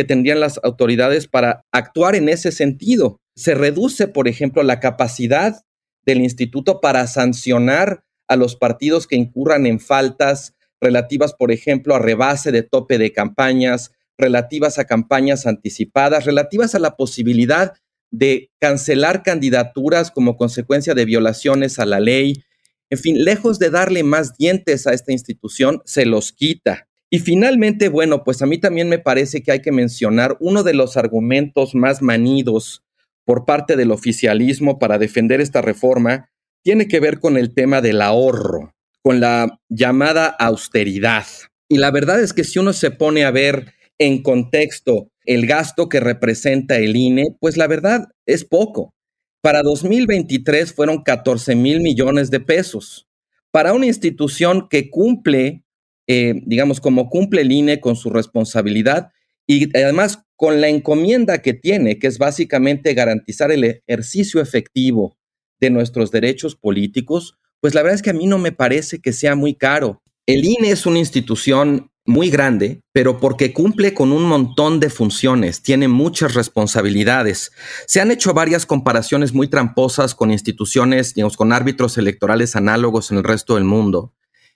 tendrían 0.04 0.40
las 0.40 0.60
autoridades 0.62 1.28
para 1.28 1.64
actuar 1.72 2.14
en 2.14 2.28
ese 2.28 2.52
sentido. 2.52 3.20
Se 3.34 3.54
reduce, 3.54 4.08
por 4.08 4.28
ejemplo, 4.28 4.62
la 4.62 4.80
capacidad 4.80 5.62
del 6.04 6.20
instituto 6.20 6.80
para 6.80 7.06
sancionar 7.06 8.04
a 8.28 8.36
los 8.36 8.56
partidos 8.56 9.06
que 9.06 9.16
incurran 9.16 9.66
en 9.66 9.80
faltas 9.80 10.54
relativas, 10.80 11.34
por 11.34 11.52
ejemplo, 11.52 11.94
a 11.94 11.98
rebase 11.98 12.50
de 12.50 12.62
tope 12.62 12.98
de 12.98 13.12
campañas, 13.12 13.92
relativas 14.18 14.78
a 14.78 14.84
campañas 14.84 15.46
anticipadas, 15.46 16.24
relativas 16.24 16.74
a 16.74 16.78
la 16.78 16.96
posibilidad 16.96 17.74
de 18.10 18.50
cancelar 18.60 19.22
candidaturas 19.22 20.10
como 20.10 20.36
consecuencia 20.36 20.94
de 20.94 21.04
violaciones 21.04 21.78
a 21.78 21.86
la 21.86 22.00
ley. 22.00 22.44
En 22.90 22.98
fin, 22.98 23.24
lejos 23.24 23.58
de 23.58 23.70
darle 23.70 24.02
más 24.02 24.36
dientes 24.36 24.86
a 24.86 24.92
esta 24.92 25.12
institución, 25.12 25.80
se 25.84 26.04
los 26.04 26.32
quita. 26.32 26.88
Y 27.14 27.18
finalmente, 27.18 27.90
bueno, 27.90 28.24
pues 28.24 28.40
a 28.40 28.46
mí 28.46 28.56
también 28.56 28.88
me 28.88 28.98
parece 28.98 29.42
que 29.42 29.52
hay 29.52 29.60
que 29.60 29.70
mencionar 29.70 30.38
uno 30.40 30.62
de 30.62 30.72
los 30.72 30.96
argumentos 30.96 31.74
más 31.74 32.00
manidos 32.00 32.84
por 33.26 33.44
parte 33.44 33.76
del 33.76 33.90
oficialismo 33.90 34.78
para 34.78 34.96
defender 34.96 35.42
esta 35.42 35.60
reforma 35.60 36.30
tiene 36.62 36.88
que 36.88 37.00
ver 37.00 37.20
con 37.20 37.36
el 37.36 37.52
tema 37.52 37.82
del 37.82 38.00
ahorro, 38.00 38.72
con 39.02 39.20
la 39.20 39.60
llamada 39.68 40.26
austeridad. 40.26 41.26
Y 41.68 41.76
la 41.76 41.90
verdad 41.90 42.18
es 42.18 42.32
que 42.32 42.44
si 42.44 42.58
uno 42.58 42.72
se 42.72 42.90
pone 42.90 43.26
a 43.26 43.30
ver 43.30 43.74
en 43.98 44.22
contexto 44.22 45.10
el 45.26 45.46
gasto 45.46 45.90
que 45.90 46.00
representa 46.00 46.78
el 46.78 46.96
INE, 46.96 47.36
pues 47.40 47.58
la 47.58 47.66
verdad 47.66 48.08
es 48.24 48.46
poco. 48.46 48.94
Para 49.42 49.62
2023 49.62 50.72
fueron 50.72 51.02
14 51.02 51.56
mil 51.56 51.82
millones 51.82 52.30
de 52.30 52.40
pesos. 52.40 53.06
Para 53.50 53.74
una 53.74 53.84
institución 53.84 54.66
que 54.70 54.88
cumple, 54.88 55.62
eh, 56.06 56.34
digamos, 56.46 56.80
como 56.80 57.08
cumple 57.08 57.42
el 57.42 57.52
INE 57.52 57.80
con 57.80 57.96
su 57.96 58.10
responsabilidad 58.10 59.10
y 59.46 59.76
además 59.76 60.24
con 60.36 60.60
la 60.60 60.68
encomienda 60.68 61.42
que 61.42 61.54
tiene, 61.54 61.98
que 61.98 62.06
es 62.06 62.18
básicamente 62.18 62.94
garantizar 62.94 63.52
el 63.52 63.64
ejercicio 63.64 64.40
efectivo 64.40 65.16
de 65.60 65.70
nuestros 65.70 66.10
derechos 66.10 66.56
políticos, 66.56 67.38
pues 67.60 67.74
la 67.74 67.82
verdad 67.82 67.94
es 67.94 68.02
que 68.02 68.10
a 68.10 68.14
mí 68.14 68.26
no 68.26 68.38
me 68.38 68.52
parece 68.52 69.00
que 69.00 69.12
sea 69.12 69.36
muy 69.36 69.54
caro. 69.54 70.02
El 70.26 70.44
INE 70.44 70.70
es 70.70 70.86
una 70.86 70.98
institución 70.98 71.90
muy 72.04 72.30
grande, 72.30 72.80
pero 72.92 73.20
porque 73.20 73.52
cumple 73.52 73.94
con 73.94 74.10
un 74.10 74.24
montón 74.24 74.80
de 74.80 74.90
funciones, 74.90 75.62
tiene 75.62 75.86
muchas 75.86 76.34
responsabilidades. 76.34 77.52
Se 77.86 78.00
han 78.00 78.10
hecho 78.10 78.34
varias 78.34 78.66
comparaciones 78.66 79.32
muy 79.32 79.48
tramposas 79.48 80.14
con 80.14 80.32
instituciones, 80.32 81.14
digamos, 81.14 81.36
con 81.36 81.52
árbitros 81.52 81.98
electorales 81.98 82.56
análogos 82.56 83.12
en 83.12 83.18
el 83.18 83.24
resto 83.24 83.54
del 83.54 83.64
mundo. 83.64 84.12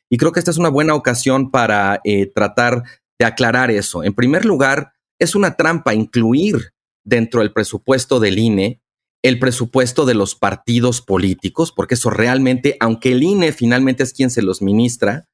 Y 0.09 0.19
creo 0.19 0.33
que 0.33 0.39
esta 0.39 0.51
es 0.51 0.59
una 0.59 0.69
buena 0.69 0.95
ocasión 0.95 1.51
para 1.51 2.01
eh, 2.05 2.27
tratar 2.27 2.83
de 3.19 3.25
aclarar 3.25 3.71
eso. 3.71 4.05
En 4.05 4.15
primer 4.15 4.45
lugar, 4.45 4.93
es 5.19 5.35
una 5.35 5.57
trampa 5.57 5.95
incluir 5.95 6.73
dentro 7.05 7.41
del 7.41 7.53
presupuesto 7.53 8.21
del 8.21 8.39
INE 8.39 8.81
el 9.27 9.41
presupuesto 9.41 10.07
de 10.07 10.15
los 10.15 10.37
partidos 10.37 11.01
políticos, 11.01 11.73
porque 11.73 11.95
eso 11.95 12.11
realmente, 12.11 12.77
aunque 12.79 13.11
el 13.11 13.25
INE 13.25 13.51
finalmente 13.53 14.05
es 14.05 14.13
quien 14.13 14.31
se 14.31 14.41
los 14.41 14.63
ministra, 14.63 15.27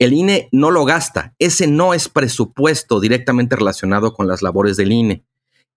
el 0.00 0.12
INE 0.12 0.48
no 0.50 0.72
lo 0.72 0.84
gasta. 0.84 1.36
Ese 1.38 1.68
no 1.68 1.94
es 1.94 2.08
presupuesto 2.08 2.98
directamente 2.98 3.54
relacionado 3.54 4.12
con 4.12 4.26
las 4.26 4.42
labores 4.42 4.76
del 4.76 4.90
INE. 4.90 5.24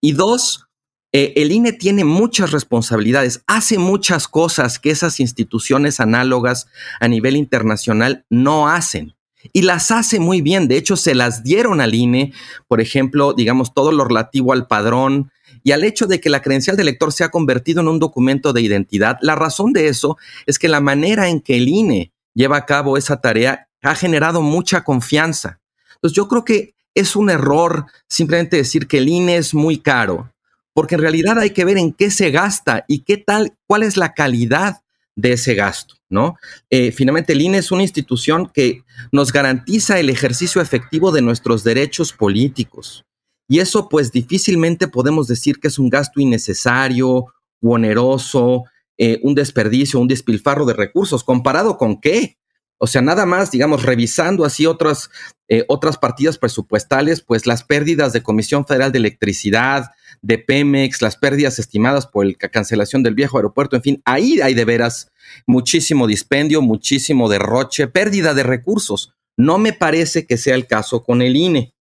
Y 0.00 0.12
dos, 0.12 0.66
eh, 1.12 1.34
el 1.36 1.52
INE 1.52 1.72
tiene 1.72 2.04
muchas 2.04 2.52
responsabilidades, 2.52 3.42
hace 3.46 3.76
muchas 3.76 4.28
cosas 4.28 4.78
que 4.78 4.90
esas 4.90 5.20
instituciones 5.20 6.00
análogas 6.00 6.68
a 7.00 7.08
nivel 7.08 7.36
internacional 7.36 8.24
no 8.30 8.68
hacen. 8.68 9.14
Y 9.52 9.62
las 9.62 9.90
hace 9.90 10.20
muy 10.20 10.40
bien. 10.40 10.68
De 10.68 10.76
hecho, 10.76 10.96
se 10.96 11.14
las 11.14 11.42
dieron 11.42 11.80
al 11.80 11.94
INE, 11.94 12.32
por 12.68 12.80
ejemplo, 12.80 13.34
digamos, 13.34 13.74
todo 13.74 13.92
lo 13.92 14.04
relativo 14.04 14.52
al 14.52 14.66
padrón 14.66 15.30
y 15.62 15.72
al 15.72 15.84
hecho 15.84 16.06
de 16.06 16.20
que 16.20 16.30
la 16.30 16.40
credencial 16.40 16.76
de 16.76 16.82
elector 16.82 17.12
se 17.12 17.24
ha 17.24 17.30
convertido 17.30 17.80
en 17.80 17.88
un 17.88 17.98
documento 17.98 18.52
de 18.52 18.62
identidad. 18.62 19.18
La 19.20 19.34
razón 19.34 19.72
de 19.72 19.88
eso 19.88 20.16
es 20.46 20.58
que 20.58 20.68
la 20.68 20.80
manera 20.80 21.28
en 21.28 21.40
que 21.40 21.56
el 21.56 21.68
INE 21.68 22.12
lleva 22.34 22.56
a 22.56 22.66
cabo 22.66 22.96
esa 22.96 23.20
tarea 23.20 23.68
ha 23.82 23.94
generado 23.94 24.42
mucha 24.42 24.84
confianza. 24.84 25.60
Entonces 25.96 26.16
yo 26.16 26.28
creo 26.28 26.44
que 26.44 26.74
es 26.94 27.16
un 27.16 27.30
error 27.30 27.86
simplemente 28.08 28.56
decir 28.56 28.86
que 28.86 28.98
el 28.98 29.08
INE 29.08 29.36
es 29.36 29.54
muy 29.54 29.78
caro, 29.78 30.31
porque 30.74 30.94
en 30.94 31.00
realidad 31.00 31.38
hay 31.38 31.50
que 31.50 31.64
ver 31.64 31.78
en 31.78 31.92
qué 31.92 32.10
se 32.10 32.30
gasta 32.30 32.84
y 32.88 33.00
qué 33.00 33.16
tal, 33.16 33.56
cuál 33.66 33.82
es 33.82 33.96
la 33.96 34.14
calidad 34.14 34.82
de 35.14 35.32
ese 35.32 35.54
gasto, 35.54 35.96
¿no? 36.08 36.36
Eh, 36.70 36.92
finalmente, 36.92 37.34
el 37.34 37.42
INE 37.42 37.58
es 37.58 37.70
una 37.70 37.82
institución 37.82 38.50
que 38.52 38.82
nos 39.10 39.32
garantiza 39.32 39.98
el 39.98 40.08
ejercicio 40.08 40.62
efectivo 40.62 41.12
de 41.12 41.22
nuestros 41.22 41.64
derechos 41.64 42.12
políticos. 42.12 43.04
Y 43.48 43.58
eso, 43.60 43.88
pues, 43.88 44.12
difícilmente 44.12 44.88
podemos 44.88 45.26
decir 45.28 45.60
que 45.60 45.68
es 45.68 45.78
un 45.78 45.90
gasto 45.90 46.20
innecesario 46.20 47.26
oneroso, 47.60 48.64
eh, 48.96 49.20
un 49.22 49.34
desperdicio, 49.34 50.00
un 50.00 50.08
despilfarro 50.08 50.64
de 50.64 50.74
recursos. 50.74 51.24
¿Comparado 51.24 51.76
con 51.76 52.00
qué? 52.00 52.38
O 52.78 52.86
sea, 52.86 53.02
nada 53.02 53.26
más, 53.26 53.50
digamos, 53.50 53.82
revisando 53.82 54.44
así 54.44 54.66
otras, 54.66 55.10
eh, 55.48 55.64
otras 55.68 55.98
partidas 55.98 56.38
presupuestales, 56.38 57.20
pues 57.20 57.46
las 57.46 57.64
pérdidas 57.64 58.12
de 58.12 58.22
Comisión 58.22 58.66
Federal 58.66 58.92
de 58.92 58.98
Electricidad, 58.98 59.90
de 60.22 60.38
Pemex, 60.38 61.02
las 61.02 61.16
pérdidas 61.16 61.58
estimadas 61.58 62.06
por 62.06 62.26
la 62.26 62.48
cancelación 62.48 63.02
del 63.02 63.14
viejo 63.14 63.38
aeropuerto, 63.38 63.76
en 63.76 63.82
fin, 63.82 64.02
ahí 64.04 64.40
hay 64.40 64.54
de 64.54 64.64
veras 64.64 65.10
muchísimo 65.46 66.06
dispendio, 66.06 66.62
muchísimo 66.62 67.28
derroche, 67.28 67.88
pérdida 67.88 68.34
de 68.34 68.44
recursos. 68.44 69.14
No 69.36 69.58
me 69.58 69.72
parece 69.72 70.26
que 70.26 70.36
sea 70.36 70.54
el 70.54 70.66
caso 70.66 71.02
con 71.02 71.22
el 71.22 71.36
INE. 71.36 71.74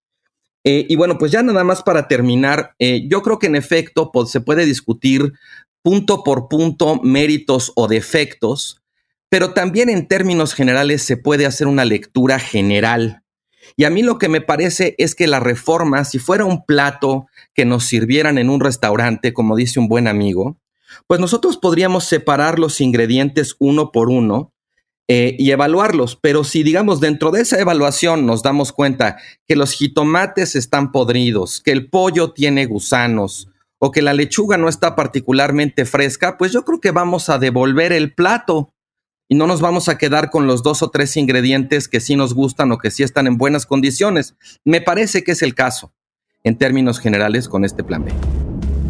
Eh, 0.63 0.85
y 0.89 0.95
bueno, 0.95 1.17
pues 1.17 1.31
ya 1.31 1.41
nada 1.41 1.63
más 1.63 1.81
para 1.81 2.07
terminar, 2.07 2.75
eh, 2.79 3.07
yo 3.09 3.21
creo 3.21 3.39
que 3.39 3.47
en 3.47 3.55
efecto 3.55 4.11
pues, 4.11 4.29
se 4.29 4.41
puede 4.41 4.65
discutir 4.65 5.33
punto 5.81 6.23
por 6.23 6.47
punto 6.47 7.01
méritos 7.01 7.71
o 7.75 7.87
defectos 7.87 8.81
pero 9.31 9.53
también 9.53 9.87
en 9.87 10.09
términos 10.09 10.53
generales 10.53 11.03
se 11.03 11.15
puede 11.15 11.45
hacer 11.45 11.67
una 11.67 11.85
lectura 11.85 12.37
general. 12.37 13.20
Y 13.75 13.85
a 13.85 13.89
mí 13.89 14.03
lo 14.03 14.17
que 14.17 14.29
me 14.29 14.41
parece 14.41 14.95
es 14.97 15.15
que 15.15 15.27
la 15.27 15.39
reforma, 15.39 16.03
si 16.05 16.19
fuera 16.19 16.45
un 16.45 16.65
plato 16.65 17.27
que 17.53 17.65
nos 17.65 17.85
sirvieran 17.85 18.37
en 18.37 18.49
un 18.49 18.59
restaurante, 18.59 19.33
como 19.33 19.55
dice 19.55 19.79
un 19.79 19.87
buen 19.87 20.07
amigo, 20.07 20.57
pues 21.07 21.19
nosotros 21.19 21.57
podríamos 21.57 22.03
separar 22.05 22.59
los 22.59 22.81
ingredientes 22.81 23.55
uno 23.59 23.91
por 23.91 24.09
uno 24.09 24.53
eh, 25.07 25.35
y 25.37 25.51
evaluarlos. 25.51 26.17
Pero 26.21 26.43
si, 26.43 26.63
digamos, 26.63 26.99
dentro 26.99 27.31
de 27.31 27.41
esa 27.41 27.59
evaluación 27.59 28.25
nos 28.25 28.43
damos 28.43 28.71
cuenta 28.71 29.17
que 29.47 29.55
los 29.55 29.73
jitomates 29.73 30.55
están 30.55 30.91
podridos, 30.91 31.61
que 31.61 31.71
el 31.71 31.89
pollo 31.89 32.31
tiene 32.31 32.65
gusanos 32.65 33.49
o 33.79 33.91
que 33.91 34.01
la 34.01 34.13
lechuga 34.13 34.57
no 34.57 34.69
está 34.69 34.95
particularmente 34.95 35.85
fresca, 35.85 36.37
pues 36.37 36.51
yo 36.51 36.63
creo 36.63 36.79
que 36.79 36.91
vamos 36.91 37.29
a 37.29 37.39
devolver 37.39 37.91
el 37.93 38.13
plato 38.13 38.73
y 39.31 39.35
no 39.35 39.47
nos 39.47 39.61
vamos 39.61 39.87
a 39.87 39.97
quedar 39.97 40.29
con 40.29 40.45
los 40.45 40.61
dos 40.61 40.83
o 40.83 40.89
tres 40.89 41.15
ingredientes 41.15 41.87
que 41.87 42.01
sí 42.01 42.17
nos 42.17 42.33
gustan 42.33 42.69
o 42.73 42.77
que 42.77 42.91
sí 42.91 43.01
están 43.01 43.27
en 43.27 43.37
buenas 43.37 43.65
condiciones. 43.65 44.35
Me 44.65 44.81
parece 44.81 45.23
que 45.23 45.31
es 45.31 45.41
el 45.41 45.55
caso, 45.55 45.93
en 46.43 46.57
términos 46.57 46.99
generales, 46.99 47.47
con 47.47 47.63
este 47.63 47.81
plan 47.81 48.03
B. 48.03 48.11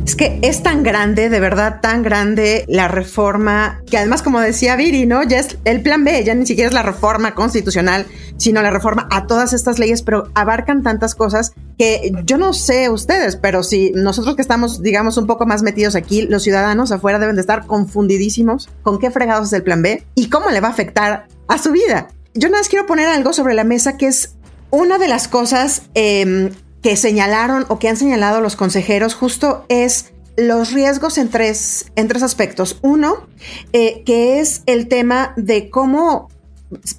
Es 0.05 0.15
que 0.15 0.39
es 0.41 0.63
tan 0.63 0.81
grande, 0.81 1.29
de 1.29 1.39
verdad 1.39 1.79
tan 1.79 2.01
grande 2.01 2.65
la 2.67 2.87
reforma, 2.87 3.81
que 3.89 3.97
además, 3.97 4.23
como 4.23 4.39
decía 4.39 4.75
Viri, 4.75 5.05
¿no? 5.05 5.21
Ya 5.23 5.39
es 5.39 5.57
el 5.63 5.81
plan 5.81 6.03
B, 6.03 6.23
ya 6.23 6.33
ni 6.33 6.45
siquiera 6.45 6.67
es 6.67 6.73
la 6.73 6.81
reforma 6.81 7.35
constitucional, 7.35 8.07
sino 8.37 8.63
la 8.63 8.71
reforma 8.71 9.07
a 9.11 9.27
todas 9.27 9.53
estas 9.53 9.77
leyes, 9.77 10.01
pero 10.01 10.31
abarcan 10.33 10.81
tantas 10.81 11.13
cosas 11.13 11.53
que 11.77 12.11
yo 12.25 12.39
no 12.39 12.53
sé 12.53 12.89
ustedes, 12.89 13.35
pero 13.35 13.61
si 13.61 13.91
nosotros 13.91 14.35
que 14.35 14.41
estamos, 14.41 14.81
digamos, 14.81 15.17
un 15.17 15.27
poco 15.27 15.45
más 15.45 15.61
metidos 15.61 15.95
aquí, 15.95 16.23
los 16.23 16.43
ciudadanos 16.43 16.91
afuera 16.91 17.19
deben 17.19 17.35
de 17.35 17.41
estar 17.41 17.67
confundidísimos 17.67 18.69
con 18.81 18.97
qué 18.97 19.11
fregados 19.11 19.47
es 19.47 19.53
el 19.53 19.63
plan 19.63 19.83
B 19.83 20.03
y 20.15 20.29
cómo 20.29 20.49
le 20.49 20.61
va 20.61 20.69
a 20.69 20.71
afectar 20.71 21.27
a 21.47 21.57
su 21.59 21.71
vida. 21.71 22.07
Yo 22.33 22.49
nada 22.49 22.61
más 22.61 22.69
quiero 22.69 22.87
poner 22.87 23.07
algo 23.07 23.33
sobre 23.33 23.53
la 23.53 23.63
mesa 23.63 23.97
que 23.97 24.07
es 24.07 24.33
una 24.71 24.97
de 24.97 25.07
las 25.07 25.27
cosas 25.27 25.83
eh, 25.93 26.51
que 26.81 26.95
señalaron 26.97 27.65
o 27.69 27.79
que 27.79 27.89
han 27.89 27.97
señalado 27.97 28.41
los 28.41 28.55
consejeros 28.55 29.13
justo 29.13 29.65
es 29.69 30.11
los 30.37 30.71
riesgos 30.71 31.17
en 31.17 31.29
tres, 31.29 31.91
en 31.95 32.07
tres 32.07 32.23
aspectos. 32.23 32.79
Uno, 32.81 33.27
eh, 33.73 34.03
que 34.05 34.39
es 34.39 34.63
el 34.65 34.87
tema 34.87 35.33
de 35.35 35.69
cómo 35.69 36.29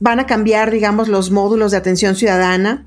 van 0.00 0.20
a 0.20 0.26
cambiar, 0.26 0.70
digamos, 0.70 1.08
los 1.08 1.30
módulos 1.30 1.72
de 1.72 1.78
atención 1.78 2.14
ciudadana 2.14 2.86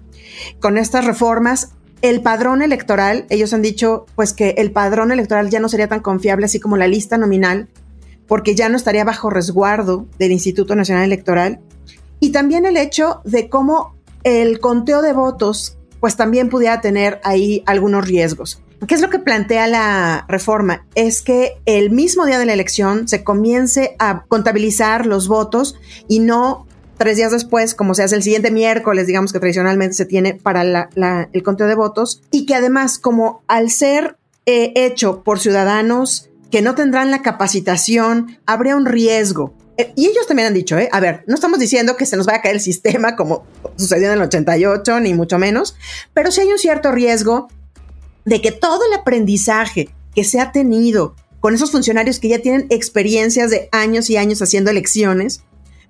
con 0.60 0.78
estas 0.78 1.06
reformas. 1.06 1.72
El 2.02 2.22
padrón 2.22 2.62
electoral, 2.62 3.26
ellos 3.30 3.54
han 3.54 3.62
dicho 3.62 4.06
pues 4.16 4.34
que 4.34 4.56
el 4.58 4.72
padrón 4.72 5.12
electoral 5.12 5.50
ya 5.50 5.60
no 5.60 5.70
sería 5.70 5.88
tan 5.88 6.02
confiable 6.02 6.46
así 6.46 6.60
como 6.60 6.78
la 6.78 6.88
lista 6.88 7.18
nominal, 7.18 7.68
porque 8.28 8.54
ya 8.54 8.70
no 8.70 8.78
estaría 8.78 9.04
bajo 9.04 9.30
resguardo 9.30 10.06
del 10.20 10.32
Instituto 10.32 10.76
Nacional 10.76 11.06
Electoral. 11.06 11.60
Y 12.20 12.32
también 12.32 12.66
el 12.66 12.78
hecho 12.78 13.22
de 13.24 13.50
cómo 13.50 13.96
el 14.24 14.60
conteo 14.60 15.02
de 15.02 15.14
votos 15.14 15.78
pues 16.06 16.18
también 16.18 16.50
pudiera 16.50 16.82
tener 16.82 17.20
ahí 17.24 17.64
algunos 17.66 18.08
riesgos. 18.08 18.62
¿Qué 18.88 18.94
es 18.94 19.02
lo 19.02 19.10
que 19.10 19.18
plantea 19.18 19.66
la 19.66 20.24
reforma? 20.28 20.86
Es 20.94 21.24
que 21.24 21.54
el 21.66 21.90
mismo 21.90 22.28
día 22.28 22.38
de 22.38 22.46
la 22.46 22.54
elección 22.54 23.08
se 23.08 23.24
comience 23.24 23.96
a 23.98 24.24
contabilizar 24.28 25.08
los 25.08 25.28
votos 25.28 25.80
y 26.08 26.20
no 26.20 26.68
tres 27.00 27.18
días 27.18 27.32
después, 27.32 27.74
como 27.74 27.96
se 27.96 28.04
hace 28.04 28.18
el 28.18 28.22
siguiente 28.22 28.52
miércoles, 28.52 29.08
digamos 29.08 29.34
que 29.34 29.40
tradicionalmente 29.40 29.96
se 29.96 30.06
tiene 30.06 30.36
para 30.36 30.90
el 31.34 31.42
conteo 31.42 31.66
de 31.66 31.74
votos, 31.74 32.22
y 32.30 32.46
que 32.46 32.54
además, 32.54 33.00
como 33.00 33.42
al 33.48 33.72
ser 33.72 34.16
eh, 34.46 34.74
hecho 34.76 35.24
por 35.24 35.40
ciudadanos 35.40 36.30
que 36.52 36.62
no 36.62 36.76
tendrán 36.76 37.10
la 37.10 37.24
capacitación, 37.24 38.38
habría 38.46 38.76
un 38.76 38.86
riesgo 38.86 39.56
y 39.96 40.08
ellos 40.08 40.28
también 40.28 40.48
han 40.48 40.54
dicho, 40.54 40.78
¿eh? 40.78 40.90
a 40.92 41.00
ver, 41.00 41.24
no 41.28 41.36
estamos 41.36 41.60
diciendo 41.60 41.98
que 41.98 42.06
se 42.06 42.18
nos 42.18 42.26
vaya 42.26 42.40
a 42.40 42.42
caer 42.42 42.56
el 42.56 42.62
sistema 42.62 43.16
como 43.16 43.46
sucedió 43.76 44.08
en 44.08 44.14
el 44.14 44.22
88, 44.22 45.00
ni 45.02 45.14
mucho 45.14 45.38
menos, 45.38 45.76
pero 46.14 46.32
sí 46.32 46.42
hay 46.42 46.48
un 46.48 46.60
cierto 46.60 46.92
riesgo 46.92 47.48
de 48.24 48.42
que 48.42 48.52
todo 48.52 48.82
el 48.86 48.94
aprendizaje 48.94 49.90
que 50.14 50.24
se 50.24 50.40
ha 50.40 50.52
tenido 50.52 51.16
con 51.40 51.54
esos 51.54 51.72
funcionarios 51.72 52.20
que 52.20 52.30
ya 52.30 52.40
tienen 52.40 52.66
experiencias 52.70 53.52
de 53.52 53.70
años 53.72 54.10
y 54.10 54.18
años 54.18 54.42
haciendo 54.42 54.72
elecciones, 54.72 55.44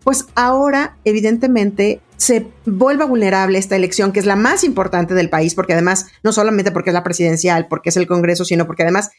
pues 0.03 0.25
ahora 0.35 0.97
evidentemente 1.05 2.01
se 2.17 2.47
vuelva 2.65 3.05
vulnerable 3.05 3.57
esta 3.57 3.75
elección, 3.75 4.11
que 4.11 4.19
es 4.19 4.25
la 4.25 4.35
más 4.35 4.63
importante 4.63 5.13
del 5.13 5.29
país, 5.29 5.55
porque 5.55 5.73
además, 5.73 6.07
no 6.23 6.33
solamente 6.33 6.71
porque 6.71 6.89
es 6.89 6.93
la 6.93 7.03
presidencial, 7.03 7.67
porque 7.67 7.89
es 7.89 7.97
el 7.97 8.07
Congreso, 8.07 8.45
sino 8.45 8.67
porque 8.67 8.83
además 8.83 9.11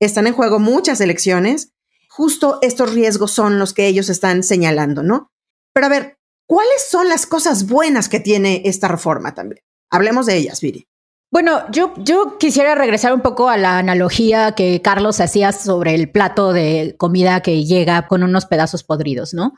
están 0.00 0.26
en 0.26 0.32
juego 0.32 0.58
muchas 0.58 1.00
elecciones, 1.00 1.72
justo 2.12 2.58
estos 2.60 2.92
riesgos 2.92 3.30
son 3.30 3.58
los 3.58 3.72
que 3.72 3.86
ellos 3.86 4.10
están 4.10 4.42
señalando, 4.42 5.02
¿no? 5.02 5.30
Pero 5.72 5.86
a 5.86 5.90
ver, 5.90 6.18
¿cuáles 6.46 6.86
son 6.90 7.08
las 7.08 7.24
cosas 7.24 7.66
buenas 7.66 8.10
que 8.10 8.20
tiene 8.20 8.62
esta 8.66 8.86
reforma 8.86 9.34
también? 9.34 9.62
Hablemos 9.90 10.26
de 10.26 10.36
ellas, 10.36 10.60
Viri. 10.60 10.86
Bueno, 11.32 11.62
yo, 11.70 11.94
yo 11.96 12.36
quisiera 12.38 12.74
regresar 12.74 13.14
un 13.14 13.22
poco 13.22 13.48
a 13.48 13.56
la 13.56 13.78
analogía 13.78 14.52
que 14.52 14.82
Carlos 14.82 15.20
hacía 15.20 15.52
sobre 15.52 15.94
el 15.94 16.10
plato 16.10 16.52
de 16.52 16.94
comida 16.98 17.40
que 17.40 17.64
llega 17.64 18.06
con 18.06 18.22
unos 18.22 18.44
pedazos 18.44 18.84
podridos, 18.84 19.32
¿no? 19.32 19.54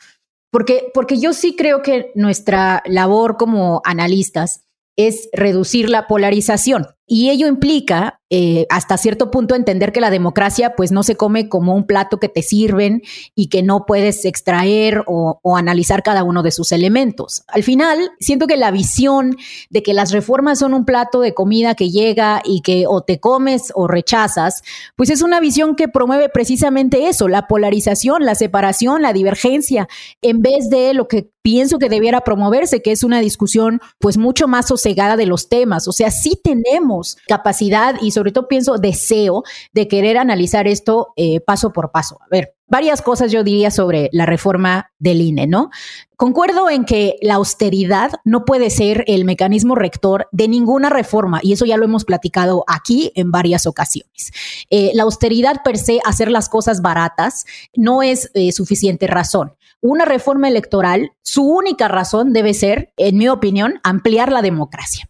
Porque, 0.52 0.92
porque 0.94 1.18
yo 1.18 1.32
sí 1.32 1.56
creo 1.56 1.82
que 1.82 2.12
nuestra 2.14 2.84
labor 2.86 3.36
como 3.36 3.82
analistas 3.84 4.64
es 4.96 5.28
reducir 5.32 5.90
la 5.90 6.06
polarización. 6.06 6.86
Y 7.06 7.28
ello 7.28 7.48
implica, 7.48 8.20
eh, 8.30 8.66
hasta 8.70 8.96
cierto 8.96 9.30
punto, 9.30 9.54
entender 9.54 9.92
que 9.92 10.00
la 10.00 10.08
democracia 10.08 10.74
pues 10.74 10.90
no 10.90 11.02
se 11.02 11.16
come 11.16 11.50
como 11.50 11.74
un 11.74 11.86
plato 11.86 12.18
que 12.18 12.30
te 12.30 12.40
sirven 12.40 13.02
y 13.34 13.48
que 13.48 13.62
no 13.62 13.84
puedes 13.84 14.24
extraer 14.24 15.02
o, 15.06 15.38
analizar 15.56 16.02
cada 16.02 16.24
uno 16.24 16.42
de 16.42 16.50
sus 16.50 16.72
elementos. 16.72 17.44
Al 17.48 17.62
final, 17.62 18.10
siento 18.20 18.46
que 18.46 18.56
la 18.56 18.70
visión 18.70 19.36
de 19.68 19.82
que 19.82 19.92
las 19.92 20.12
reformas 20.12 20.60
son 20.60 20.72
un 20.72 20.86
plato 20.86 21.20
de 21.20 21.34
comida 21.34 21.74
que 21.74 21.90
llega 21.90 22.40
y 22.42 22.62
que 22.62 22.86
o 22.88 23.02
te 23.02 23.20
comes 23.20 23.70
o 23.74 23.86
rechazas, 23.86 24.62
pues 24.96 25.10
es 25.10 25.20
una 25.20 25.40
visión 25.40 25.76
que 25.76 25.88
promueve 25.88 26.30
precisamente 26.30 27.08
eso, 27.08 27.28
la 27.28 27.46
polarización, 27.46 28.24
la 28.24 28.34
separación, 28.34 29.02
la 29.02 29.12
divergencia, 29.12 29.88
en 30.22 30.40
vez 30.40 30.70
de 30.70 30.94
lo 30.94 31.06
que 31.06 31.30
pienso 31.42 31.78
que 31.78 31.90
debiera 31.90 32.22
promoverse, 32.22 32.80
que 32.80 32.90
es 32.90 33.04
una 33.04 33.20
discusión 33.20 33.80
pues 33.98 34.16
mucho 34.16 34.48
más 34.48 34.66
sosegada 34.66 35.16
de 35.16 35.26
los 35.26 35.50
temas. 35.50 35.86
O 35.86 35.92
sea, 35.92 36.10
sí 36.10 36.40
tenemos 36.42 36.93
capacidad 37.26 37.96
y 38.00 38.10
sobre 38.10 38.32
todo 38.32 38.48
pienso 38.48 38.78
deseo 38.78 39.42
de 39.72 39.88
querer 39.88 40.18
analizar 40.18 40.66
esto 40.68 41.12
eh, 41.16 41.40
paso 41.40 41.72
por 41.72 41.90
paso. 41.90 42.18
A 42.22 42.26
ver, 42.30 42.54
varias 42.66 43.02
cosas 43.02 43.30
yo 43.30 43.44
diría 43.44 43.70
sobre 43.70 44.08
la 44.12 44.26
reforma 44.26 44.90
del 44.98 45.20
INE, 45.20 45.46
¿no? 45.46 45.70
Concuerdo 46.16 46.70
en 46.70 46.84
que 46.84 47.16
la 47.20 47.34
austeridad 47.34 48.12
no 48.24 48.44
puede 48.44 48.70
ser 48.70 49.04
el 49.06 49.24
mecanismo 49.24 49.74
rector 49.74 50.28
de 50.32 50.48
ninguna 50.48 50.90
reforma, 50.90 51.40
y 51.42 51.52
eso 51.52 51.66
ya 51.66 51.76
lo 51.76 51.84
hemos 51.84 52.04
platicado 52.04 52.64
aquí 52.66 53.12
en 53.14 53.30
varias 53.30 53.66
ocasiones. 53.66 54.32
Eh, 54.70 54.92
la 54.94 55.02
austeridad 55.02 55.62
per 55.64 55.76
se, 55.76 56.00
hacer 56.04 56.30
las 56.30 56.48
cosas 56.48 56.82
baratas, 56.82 57.44
no 57.74 58.02
es 58.02 58.30
eh, 58.34 58.52
suficiente 58.52 59.06
razón. 59.06 59.54
Una 59.80 60.04
reforma 60.04 60.48
electoral, 60.48 61.12
su 61.22 61.44
única 61.44 61.88
razón 61.88 62.32
debe 62.32 62.54
ser, 62.54 62.92
en 62.96 63.18
mi 63.18 63.28
opinión, 63.28 63.80
ampliar 63.82 64.32
la 64.32 64.40
democracia. 64.40 65.08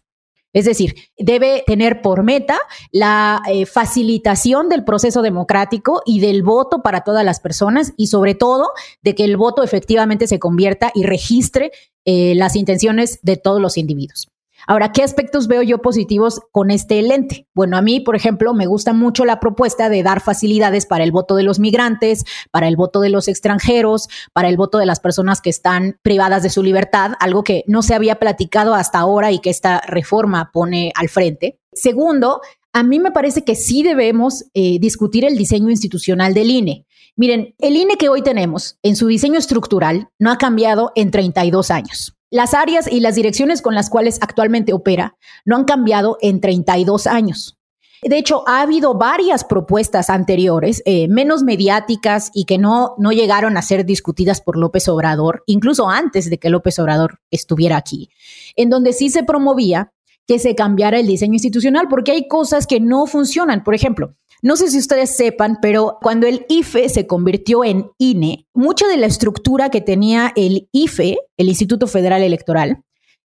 Es 0.55 0.63
decir, 0.63 0.95
debe 1.17 1.65
tener 1.67 2.01
por 2.01 2.23
meta 2.23 2.57
la 2.93 3.41
eh, 3.51 3.65
facilitación 3.65 4.69
del 4.69 4.85
proceso 4.85 5.21
democrático 5.21 6.01
y 6.05 6.21
del 6.21 6.43
voto 6.43 6.81
para 6.81 7.01
todas 7.01 7.25
las 7.25 7.41
personas 7.41 7.91
y 7.97 8.07
sobre 8.07 8.35
todo 8.35 8.69
de 9.01 9.15
que 9.15 9.25
el 9.25 9.35
voto 9.35 9.63
efectivamente 9.63 10.27
se 10.27 10.39
convierta 10.39 10.93
y 10.95 11.03
registre 11.03 11.73
eh, 12.05 12.35
las 12.35 12.55
intenciones 12.55 13.19
de 13.21 13.35
todos 13.35 13.61
los 13.61 13.77
individuos. 13.77 14.29
Ahora, 14.67 14.91
¿qué 14.91 15.03
aspectos 15.03 15.47
veo 15.47 15.61
yo 15.61 15.79
positivos 15.79 16.41
con 16.51 16.71
este 16.71 17.01
lente? 17.01 17.47
Bueno, 17.53 17.77
a 17.77 17.81
mí, 17.81 17.99
por 17.99 18.15
ejemplo, 18.15 18.53
me 18.53 18.65
gusta 18.65 18.93
mucho 18.93 19.25
la 19.25 19.39
propuesta 19.39 19.89
de 19.89 20.03
dar 20.03 20.21
facilidades 20.21 20.85
para 20.85 21.03
el 21.03 21.11
voto 21.11 21.35
de 21.35 21.43
los 21.43 21.59
migrantes, 21.59 22.23
para 22.51 22.67
el 22.67 22.75
voto 22.75 23.01
de 23.01 23.09
los 23.09 23.27
extranjeros, 23.27 24.07
para 24.33 24.49
el 24.49 24.57
voto 24.57 24.77
de 24.77 24.85
las 24.85 24.99
personas 24.99 25.41
que 25.41 25.49
están 25.49 25.97
privadas 26.01 26.43
de 26.43 26.49
su 26.49 26.63
libertad, 26.63 27.11
algo 27.19 27.43
que 27.43 27.63
no 27.67 27.81
se 27.81 27.93
había 27.93 28.15
platicado 28.15 28.73
hasta 28.73 28.99
ahora 28.99 29.31
y 29.31 29.39
que 29.39 29.49
esta 29.49 29.81
reforma 29.81 30.51
pone 30.51 30.91
al 30.95 31.09
frente. 31.09 31.59
Segundo, 31.73 32.41
a 32.73 32.83
mí 32.83 32.99
me 32.99 33.11
parece 33.11 33.43
que 33.43 33.55
sí 33.55 33.83
debemos 33.83 34.45
eh, 34.53 34.79
discutir 34.79 35.25
el 35.25 35.37
diseño 35.37 35.69
institucional 35.69 36.33
del 36.33 36.49
INE. 36.49 36.85
Miren, 37.15 37.55
el 37.59 37.77
INE 37.77 37.95
que 37.95 38.09
hoy 38.09 38.21
tenemos 38.21 38.77
en 38.83 38.97
su 38.97 39.07
diseño 39.07 39.39
estructural 39.39 40.09
no 40.19 40.31
ha 40.31 40.37
cambiado 40.37 40.91
en 40.95 41.11
32 41.11 41.71
años. 41.71 42.17
Las 42.35 42.53
áreas 42.53 42.91
y 42.91 42.99
las 42.99 43.15
direcciones 43.15 43.61
con 43.61 43.75
las 43.75 43.89
cuales 43.89 44.17
actualmente 44.19 44.73
opera 44.73 45.15
no 45.45 45.55
han 45.55 45.63
cambiado 45.63 46.17
en 46.19 46.41
32 46.41 47.07
años. 47.07 47.57
De 48.03 48.17
hecho, 48.17 48.43
ha 48.45 48.59
habido 48.59 48.93
varias 48.95 49.45
propuestas 49.45 50.09
anteriores, 50.09 50.83
eh, 50.85 51.07
menos 51.07 51.43
mediáticas 51.43 52.31
y 52.33 52.43
que 52.43 52.57
no, 52.57 52.95
no 52.97 53.13
llegaron 53.13 53.55
a 53.55 53.61
ser 53.61 53.85
discutidas 53.85 54.41
por 54.41 54.57
López 54.57 54.89
Obrador, 54.89 55.43
incluso 55.45 55.89
antes 55.89 56.29
de 56.29 56.37
que 56.37 56.49
López 56.49 56.77
Obrador 56.77 57.21
estuviera 57.31 57.77
aquí, 57.77 58.09
en 58.57 58.69
donde 58.69 58.91
sí 58.91 59.09
se 59.09 59.23
promovía 59.23 59.93
que 60.27 60.37
se 60.37 60.55
cambiara 60.55 60.99
el 60.99 61.07
diseño 61.07 61.35
institucional, 61.35 61.87
porque 61.89 62.11
hay 62.11 62.27
cosas 62.27 62.67
que 62.67 62.81
no 62.81 63.05
funcionan. 63.05 63.63
Por 63.63 63.75
ejemplo, 63.75 64.13
no 64.45 64.57
sé 64.57 64.69
si 64.69 64.77
ustedes 64.77 65.17
sepan, 65.17 65.57
pero 65.59 65.97
cuando 66.03 66.27
el 66.27 66.45
IFE 66.49 66.87
se 66.89 67.07
convirtió 67.07 67.63
en 67.63 67.89
INE, 67.97 68.45
mucha 68.53 68.87
de 68.87 68.97
la 68.97 69.07
estructura 69.07 69.71
que 69.71 69.81
tenía 69.81 70.33
el 70.35 70.69
IFE, 70.71 71.17
el 71.37 71.49
Instituto 71.49 71.87
Federal 71.87 72.21
Electoral, 72.21 72.83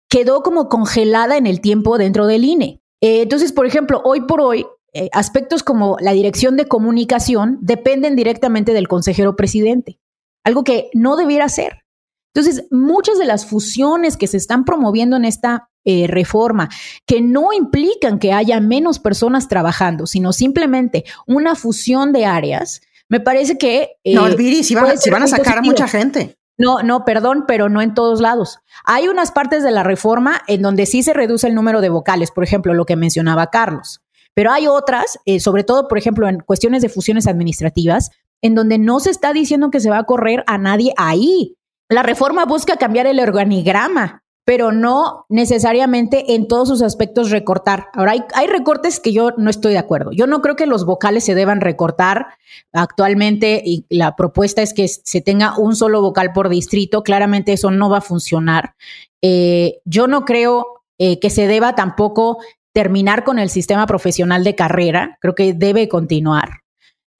quedó 0.07 0.43
como 0.43 0.69
congelada 0.69 1.35
en 1.35 1.45
el 1.45 1.59
tiempo 1.59 1.97
dentro 1.97 2.25
del 2.25 2.45
INE. 2.45 2.79
Eh, 3.01 3.23
entonces, 3.23 3.51
por 3.51 3.65
ejemplo, 3.65 4.01
hoy 4.05 4.21
por 4.21 4.39
hoy, 4.39 4.65
eh, 4.93 5.09
aspectos 5.11 5.61
como 5.61 5.97
la 5.99 6.13
dirección 6.13 6.55
de 6.55 6.69
comunicación 6.69 7.57
dependen 7.59 8.15
directamente 8.15 8.71
del 8.71 8.87
consejero 8.87 9.35
presidente, 9.35 9.99
algo 10.45 10.63
que 10.63 10.89
no 10.93 11.17
debiera 11.17 11.49
ser. 11.49 11.83
Entonces, 12.33 12.67
muchas 12.71 13.17
de 13.17 13.25
las 13.25 13.45
fusiones 13.45 14.17
que 14.17 14.27
se 14.27 14.37
están 14.37 14.65
promoviendo 14.65 15.15
en 15.17 15.25
esta 15.25 15.69
eh, 15.85 16.07
reforma, 16.07 16.69
que 17.05 17.21
no 17.21 17.53
implican 17.53 18.19
que 18.19 18.33
haya 18.33 18.59
menos 18.59 18.99
personas 18.99 19.47
trabajando, 19.47 20.05
sino 20.05 20.33
simplemente 20.33 21.05
una 21.25 21.55
fusión 21.55 22.11
de 22.11 22.25
áreas, 22.25 22.81
me 23.07 23.19
parece 23.19 23.57
que... 23.57 23.93
Eh, 24.03 24.13
no, 24.13 24.25
Viri, 24.35 24.63
si 24.63 24.75
van, 24.75 24.95
van 25.11 25.23
a 25.23 25.27
sacar 25.27 25.57
a 25.57 25.61
mucha 25.61 25.87
gente. 25.87 26.37
No, 26.59 26.83
no, 26.83 27.05
perdón, 27.05 27.45
pero 27.47 27.69
no 27.69 27.81
en 27.81 27.93
todos 27.93 28.19
lados. 28.19 28.59
Hay 28.83 29.07
unas 29.07 29.31
partes 29.31 29.63
de 29.63 29.71
la 29.71 29.81
reforma 29.81 30.41
en 30.47 30.61
donde 30.61 30.85
sí 30.85 31.03
se 31.03 31.13
reduce 31.13 31.47
el 31.47 31.55
número 31.55 31.79
de 31.79 31.89
vocales, 31.89 32.31
por 32.31 32.43
ejemplo, 32.43 32.73
lo 32.73 32.85
que 32.85 32.97
mencionaba 32.97 33.49
Carlos. 33.49 34.01
Pero 34.35 34.51
hay 34.51 34.67
otras, 34.67 35.19
eh, 35.25 35.39
sobre 35.39 35.63
todo, 35.63 35.87
por 35.87 35.97
ejemplo, 35.97 36.27
en 36.27 36.39
cuestiones 36.41 36.81
de 36.81 36.89
fusiones 36.89 37.27
administrativas, 37.27 38.11
en 38.41 38.55
donde 38.55 38.77
no 38.77 38.99
se 38.99 39.09
está 39.09 39.31
diciendo 39.33 39.71
que 39.71 39.79
se 39.79 39.89
va 39.89 39.99
a 39.99 40.03
correr 40.03 40.43
a 40.47 40.57
nadie 40.57 40.93
ahí. 40.97 41.55
La 41.89 42.03
reforma 42.03 42.45
busca 42.45 42.77
cambiar 42.77 43.07
el 43.07 43.19
organigrama 43.19 44.23
pero 44.49 44.71
no 44.71 45.27
necesariamente 45.29 46.33
en 46.33 46.47
todos 46.47 46.69
sus 46.69 46.81
aspectos 46.81 47.29
recortar. 47.29 47.89
Ahora, 47.93 48.15
hay, 48.33 48.47
recortes 48.47 48.99
que 48.99 49.13
yo 49.13 49.29
no 49.37 49.51
estoy 49.51 49.73
de 49.73 49.77
acuerdo. 49.77 50.09
Yo 50.11 50.25
no 50.25 50.41
creo 50.41 50.55
que 50.55 50.65
los 50.65 50.87
vocales 50.87 51.23
se 51.23 51.35
deban 51.35 51.61
recortar 51.61 52.29
actualmente 52.73 53.61
y 53.63 53.85
la 53.89 54.15
propuesta 54.15 54.63
es 54.63 54.73
que 54.73 54.87
se 54.87 55.21
tenga 55.21 55.55
un 55.59 55.75
solo 55.75 56.01
vocal 56.01 56.33
por 56.33 56.49
distrito. 56.49 57.03
Claramente 57.03 57.53
eso 57.53 57.69
no 57.69 57.91
va 57.91 57.99
a 57.99 58.01
funcionar. 58.01 58.73
Eh, 59.21 59.81
yo 59.85 60.07
no 60.07 60.25
creo 60.25 60.81
eh, 60.97 61.19
que 61.19 61.29
se 61.29 61.45
deba 61.45 61.75
tampoco 61.75 62.39
terminar 62.73 63.23
con 63.23 63.37
el 63.37 63.51
sistema 63.51 63.85
profesional 63.85 64.43
de 64.43 64.55
carrera. 64.55 65.19
Creo 65.21 65.35
que 65.35 65.53
debe 65.53 65.87
continuar. 65.87 66.61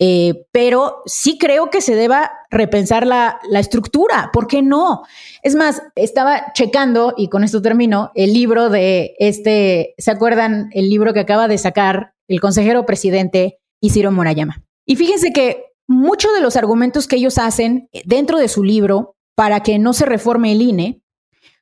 Eh, 0.01 0.45
pero 0.53 1.01
sí 1.05 1.37
creo 1.37 1.69
que 1.69 1.81
se 1.81 1.93
deba 1.93 2.31
repensar 2.49 3.05
la, 3.05 3.39
estructura. 3.51 4.29
¿Por 4.31 4.47
qué 4.47 4.61
no? 4.61 5.03
Es 5.43 5.55
más, 5.55 5.81
estaba 5.95 6.53
checando, 6.53 7.13
y 7.17 7.27
con 7.27 7.43
esto 7.43 7.61
termino, 7.61 8.11
el 8.15 8.33
libro 8.33 8.69
de 8.69 9.15
este, 9.19 9.93
¿se 9.97 10.11
acuerdan? 10.11 10.69
El 10.73 10.89
libro 10.89 11.13
que 11.13 11.19
acaba 11.19 11.49
de 11.49 11.57
sacar 11.57 12.13
el 12.29 12.39
consejero 12.39 12.85
presidente 12.85 13.59
Isidro 13.81 14.11
Morayama. 14.11 14.63
Y 14.85 14.95
fíjense 14.95 15.33
que 15.33 15.65
muchos 15.85 16.33
de 16.33 16.41
los 16.41 16.55
argumentos 16.55 17.07
que 17.07 17.17
ellos 17.17 17.37
hacen 17.37 17.89
dentro 18.05 18.37
de 18.37 18.47
su 18.47 18.63
libro 18.63 19.17
para 19.35 19.61
que 19.63 19.79
no 19.79 19.93
se 19.93 20.05
reforme 20.05 20.53
el 20.53 20.61
INE 20.61 21.01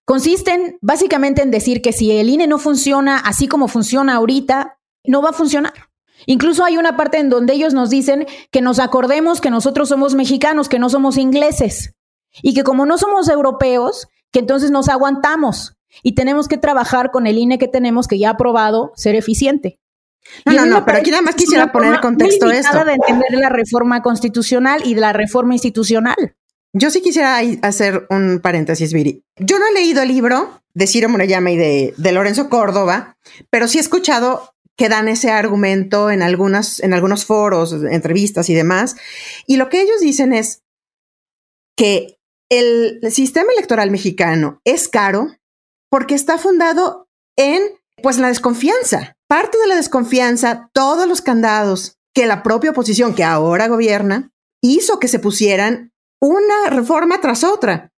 consisten 0.06 0.78
básicamente 0.82 1.42
en 1.42 1.52
decir 1.52 1.82
que 1.82 1.92
si 1.92 2.12
el 2.12 2.30
INE 2.30 2.48
no 2.48 2.60
funciona 2.60 3.18
así 3.18 3.48
como 3.48 3.68
funciona 3.68 4.16
ahorita, 4.16 4.80
no 5.04 5.22
va 5.22 5.30
a 5.30 5.34
funcionar. 5.34 5.74
Incluso 6.26 6.64
hay 6.64 6.78
una 6.78 6.98
parte 6.98 7.20
en 7.20 7.30
donde 7.30 7.54
ellos 7.54 7.74
nos 7.74 7.90
dicen 7.90 8.26
que 8.52 8.62
nos 8.62 8.80
acordemos 8.80 9.42
que 9.42 9.50
nosotros 9.50 9.90
somos 9.90 10.16
mexicanos, 10.16 10.70
que 10.70 10.80
no 10.80 10.90
somos 10.90 11.18
ingleses 11.18 11.94
y 12.42 12.54
que 12.54 12.64
como 12.64 12.86
no 12.86 12.98
somos 12.98 13.30
europeos, 13.30 14.08
que 14.32 14.40
entonces 14.40 14.72
nos 14.72 14.90
aguantamos 14.90 15.78
y 16.04 16.16
tenemos 16.16 16.48
que 16.48 16.58
trabajar 16.58 17.12
con 17.12 17.28
el 17.28 17.38
INE 17.38 17.58
que 17.58 17.68
tenemos 17.68 18.08
que 18.08 18.20
ya 18.20 18.30
ha 18.30 18.34
aprobado 18.34 18.92
ser 18.96 19.16
eficiente. 19.16 19.80
No, 20.46 20.54
no, 20.54 20.66
no, 20.66 20.86
pero 20.86 20.98
aquí 20.98 21.10
nada 21.10 21.22
más 21.22 21.36
quisiera 21.36 21.72
poner 21.72 21.96
en 21.96 22.02
contexto 22.02 22.50
esto. 22.52 22.84
de 22.84 22.94
entender 22.94 23.40
la 23.40 23.50
reforma 23.50 24.02
constitucional 24.02 24.82
y 24.84 24.94
de 24.94 25.02
la 25.02 25.14
reforma 25.14 25.54
institucional. 25.54 26.36
Yo 26.74 26.92
sí 26.92 27.02
quisiera 27.02 27.40
hacer 27.62 28.06
un 28.10 28.40
paréntesis, 28.42 28.92
Viri. 28.92 29.24
Yo 29.38 29.58
no 29.58 29.68
he 29.68 29.74
leído 29.74 30.02
el 30.02 30.10
libro 30.10 30.62
de 30.74 30.86
Ciro 30.86 31.08
Murayama 31.10 31.52
y 31.52 31.58
de, 31.58 31.94
de 31.98 32.12
Lorenzo 32.12 32.50
Córdoba, 32.50 33.18
pero 33.50 33.68
sí 33.68 33.78
he 33.78 33.82
escuchado 33.82 34.54
que 34.78 34.90
dan 34.90 35.08
ese 35.08 35.32
argumento 35.32 36.12
en, 36.12 36.22
algunas, 36.22 36.80
en 36.80 36.94
algunos 36.94 37.26
foros, 37.26 37.74
entrevistas 37.74 38.50
y 38.50 38.54
demás. 38.54 38.96
Y 39.48 39.58
lo 39.58 39.70
que 39.70 39.82
ellos 39.82 40.00
dicen 40.00 40.34
es 40.34 40.64
que 41.76 42.20
el 42.50 43.00
sistema 43.12 43.52
electoral 43.54 43.92
mexicano 43.92 44.62
es 44.64 44.88
caro 44.88 45.36
porque 45.90 46.16
está 46.16 46.38
fundado 46.38 47.08
en 47.38 47.62
pues 48.02 48.20
la 48.20 48.28
desconfianza. 48.28 49.18
Parte 49.28 49.58
de 49.58 49.68
la 49.68 49.76
desconfianza, 49.76 50.70
todos 50.74 51.08
los 51.08 51.22
candados 51.22 51.98
que 52.14 52.28
la 52.28 52.44
propia 52.44 52.72
oposición 52.72 53.16
que 53.16 53.24
ahora 53.24 53.68
gobierna 53.68 54.32
hizo 54.62 55.00
que 55.00 55.08
se 55.08 55.20
pusieran 55.20 55.92
una 56.22 56.70
reforma 56.70 57.20
tras 57.22 57.44
otra. 57.44 57.92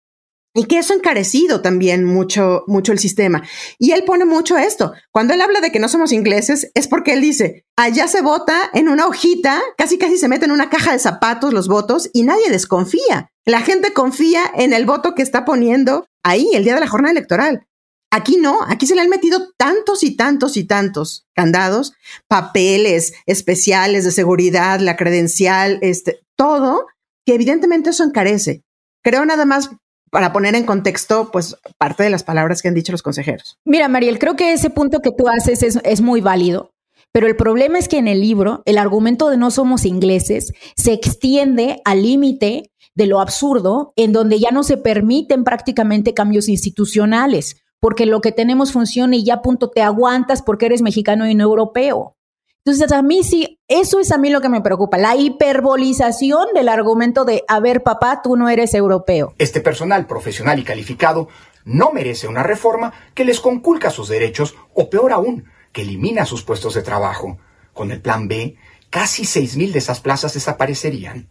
Y 0.59 0.65
que 0.65 0.79
eso 0.79 0.93
ha 0.93 0.97
encarecido 0.97 1.63
también 1.63 2.05
mucho, 2.05 2.65
mucho 2.67 2.91
el 2.91 2.99
sistema. 2.99 3.45
Y 3.79 3.93
él 3.93 4.03
pone 4.03 4.25
mucho 4.25 4.59
esto. 4.59 4.93
Cuando 5.13 5.33
él 5.33 5.41
habla 5.41 5.61
de 5.61 5.71
que 5.71 5.79
no 5.79 5.89
somos 5.89 6.11
ingleses, 6.11 6.73
es 6.75 6.89
porque 6.89 7.13
él 7.13 7.21
dice, 7.21 7.65
allá 7.77 8.09
se 8.09 8.23
vota 8.23 8.69
en 8.75 8.89
una 8.89 9.07
hojita, 9.07 9.63
casi 9.77 9.99
casi 9.99 10.19
se 10.19 10.27
mete 10.27 10.47
en 10.47 10.51
una 10.51 10.69
caja 10.69 10.91
de 10.91 10.99
zapatos 10.99 11.53
los 11.53 11.69
votos 11.69 12.11
y 12.13 12.25
nadie 12.25 12.51
desconfía. 12.51 13.31
La 13.47 13.61
gente 13.61 13.93
confía 13.93 14.43
en 14.53 14.73
el 14.73 14.85
voto 14.85 15.15
que 15.15 15.23
está 15.23 15.45
poniendo 15.45 16.09
ahí 16.25 16.51
el 16.55 16.65
día 16.65 16.75
de 16.75 16.81
la 16.81 16.89
jornada 16.89 17.13
electoral. 17.13 17.65
Aquí 18.11 18.37
no, 18.37 18.59
aquí 18.67 18.89
se 18.89 18.97
le 18.97 19.03
han 19.03 19.11
metido 19.11 19.53
tantos 19.57 20.03
y 20.03 20.17
tantos 20.17 20.57
y 20.57 20.65
tantos 20.65 21.29
candados, 21.37 21.93
papeles 22.27 23.13
especiales 23.27 24.05
de 24.05 24.11
seguridad, 24.11 24.81
la 24.81 24.97
credencial, 24.97 25.79
este, 25.83 26.19
todo, 26.35 26.89
que 27.25 27.35
evidentemente 27.35 27.91
eso 27.91 28.03
encarece. 28.03 28.65
Creo 29.05 29.25
nada 29.25 29.45
más 29.45 29.71
para 30.11 30.33
poner 30.33 30.55
en 30.55 30.65
contexto, 30.65 31.31
pues, 31.31 31.57
parte 31.79 32.03
de 32.03 32.11
las 32.11 32.25
palabras 32.25 32.63
que 32.63 32.69
han 32.69 32.75
dicho 32.75 32.93
los 32.93 33.03
consejeros. 33.03 33.59
Mira, 33.65 33.89
Mariel, 33.89 34.19
creo 34.19 34.37
que 34.37 34.53
ese 34.53 34.71
punto 34.71 35.01
que 35.01 35.11
tú 35.11 35.29
haces 35.29 35.63
es, 35.63 36.01
muy 36.01 36.21
válido. 36.21 36.73
Pero 37.13 37.27
el 37.27 37.37
problema 37.37 37.79
es 37.79 37.89
que 37.89 37.99
en 37.99 38.07
el 38.07 38.21
libro 38.21 38.63
el 38.67 38.79
argumento 38.79 39.31
de 39.31 39.39
no 39.39 39.51
somos 39.51 39.85
ingleses 39.85 40.53
se 40.77 40.93
extiende 40.93 41.81
al 41.85 42.03
límite 42.03 42.71
de 42.95 43.07
lo 43.07 43.21
absurdo, 43.21 43.93
en 43.97 44.13
donde 44.13 44.39
ya 44.39 44.51
no 44.51 44.63
se 44.63 44.77
permiten 44.77 45.45
prácticamente 45.45 46.15
cambios 46.15 46.49
institucionales 46.49 47.57
porque 47.81 48.07
lo 48.07 48.21
que 48.21 48.33
tenemos 48.33 48.73
funciona 48.73 49.17
y 49.17 49.25
ya 49.25 49.43
punto 49.43 49.71
te 49.71 49.83
aguantas 49.83 50.43
porque 50.43 50.67
eres 50.67 50.83
mexicano 50.83 51.29
y 51.29 51.35
no 51.35 51.45
europeo. 51.45 52.18
Entonces, 52.65 52.93
a 52.93 53.03
mí 53.03 53.23
sí, 53.23 53.59
eso 53.67 54.01
es 54.01 54.13
a 54.13 54.19
mí 54.19 54.31
lo 54.31 54.41
que 54.41 54.49
me 54.49 54.61
preocupa, 54.61 54.99
la 54.99 55.17
hiperbolización 55.17 56.49
del 56.55 56.69
argumento 56.69 57.25
de, 57.25 57.45
a 57.49 57.61
ver, 57.61 57.83
papá, 57.83 58.21
tú 58.23 58.37
no 58.37 58.49
eres 58.49 58.75
europeo. 58.75 59.35
Este 59.39 59.61
personal 59.61 60.07
profesional 60.07 60.59
y 60.59 60.65
calificado 60.65 61.29
no 61.65 61.93
merece 61.93 62.29
una 62.29 62.43
reforma 62.43 62.93
que 63.15 63.25
les 63.25 63.41
conculca 63.41 63.91
sus 63.91 64.09
derechos 64.09 64.55
o 64.75 64.91
peor 64.91 65.13
aún, 65.13 65.45
que 65.73 65.83
elimina 65.83 66.27
sus 66.27 66.43
puestos 66.43 66.75
de 66.75 66.83
trabajo. 66.83 67.39
Con 67.73 67.91
el 67.91 68.01
plan 68.01 68.29
B, 68.29 68.57
casi 68.91 69.23
6.000 69.23 69.73
de 69.73 69.79
esas 69.79 70.01
plazas 70.01 70.35
desaparecerían. 70.35 71.29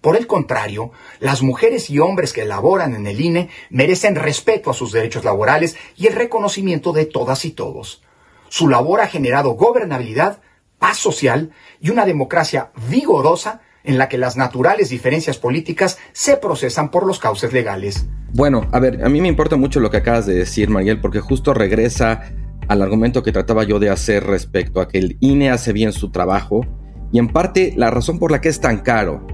Por 0.00 0.16
el 0.16 0.26
contrario, 0.26 0.92
las 1.18 1.42
mujeres 1.42 1.90
y 1.90 1.98
hombres 1.98 2.32
que 2.32 2.44
laboran 2.44 2.94
en 2.94 3.06
el 3.06 3.20
INE 3.20 3.48
merecen 3.68 4.14
respeto 4.14 4.70
a 4.70 4.74
sus 4.74 4.92
derechos 4.92 5.24
laborales 5.24 5.76
y 5.96 6.06
el 6.06 6.14
reconocimiento 6.14 6.92
de 6.92 7.04
todas 7.04 7.44
y 7.44 7.50
todos. 7.50 8.02
Su 8.48 8.68
labor 8.68 9.00
ha 9.00 9.08
generado 9.08 9.50
gobernabilidad, 9.52 10.40
paz 10.78 10.98
social 10.98 11.50
y 11.80 11.90
una 11.90 12.06
democracia 12.06 12.70
vigorosa 12.88 13.60
en 13.84 13.98
la 13.98 14.08
que 14.08 14.18
las 14.18 14.36
naturales 14.36 14.90
diferencias 14.90 15.38
políticas 15.38 15.98
se 16.12 16.36
procesan 16.36 16.90
por 16.90 17.06
los 17.06 17.18
cauces 17.18 17.52
legales. 17.52 18.06
Bueno, 18.34 18.68
a 18.72 18.78
ver, 18.80 19.04
a 19.04 19.08
mí 19.08 19.20
me 19.20 19.28
importa 19.28 19.56
mucho 19.56 19.80
lo 19.80 19.90
que 19.90 19.96
acabas 19.98 20.26
de 20.26 20.34
decir, 20.34 20.68
Mariel, 20.68 21.00
porque 21.00 21.20
justo 21.20 21.54
regresa 21.54 22.30
al 22.68 22.82
argumento 22.82 23.22
que 23.22 23.32
trataba 23.32 23.64
yo 23.64 23.78
de 23.78 23.88
hacer 23.88 24.24
respecto 24.24 24.80
a 24.80 24.88
que 24.88 24.98
el 24.98 25.16
INE 25.20 25.50
hace 25.50 25.72
bien 25.72 25.92
su 25.92 26.10
trabajo 26.10 26.66
y 27.12 27.18
en 27.18 27.28
parte 27.28 27.72
la 27.76 27.90
razón 27.90 28.18
por 28.18 28.30
la 28.30 28.40
que 28.40 28.50
es 28.50 28.60
tan 28.60 28.78
caro 28.78 29.26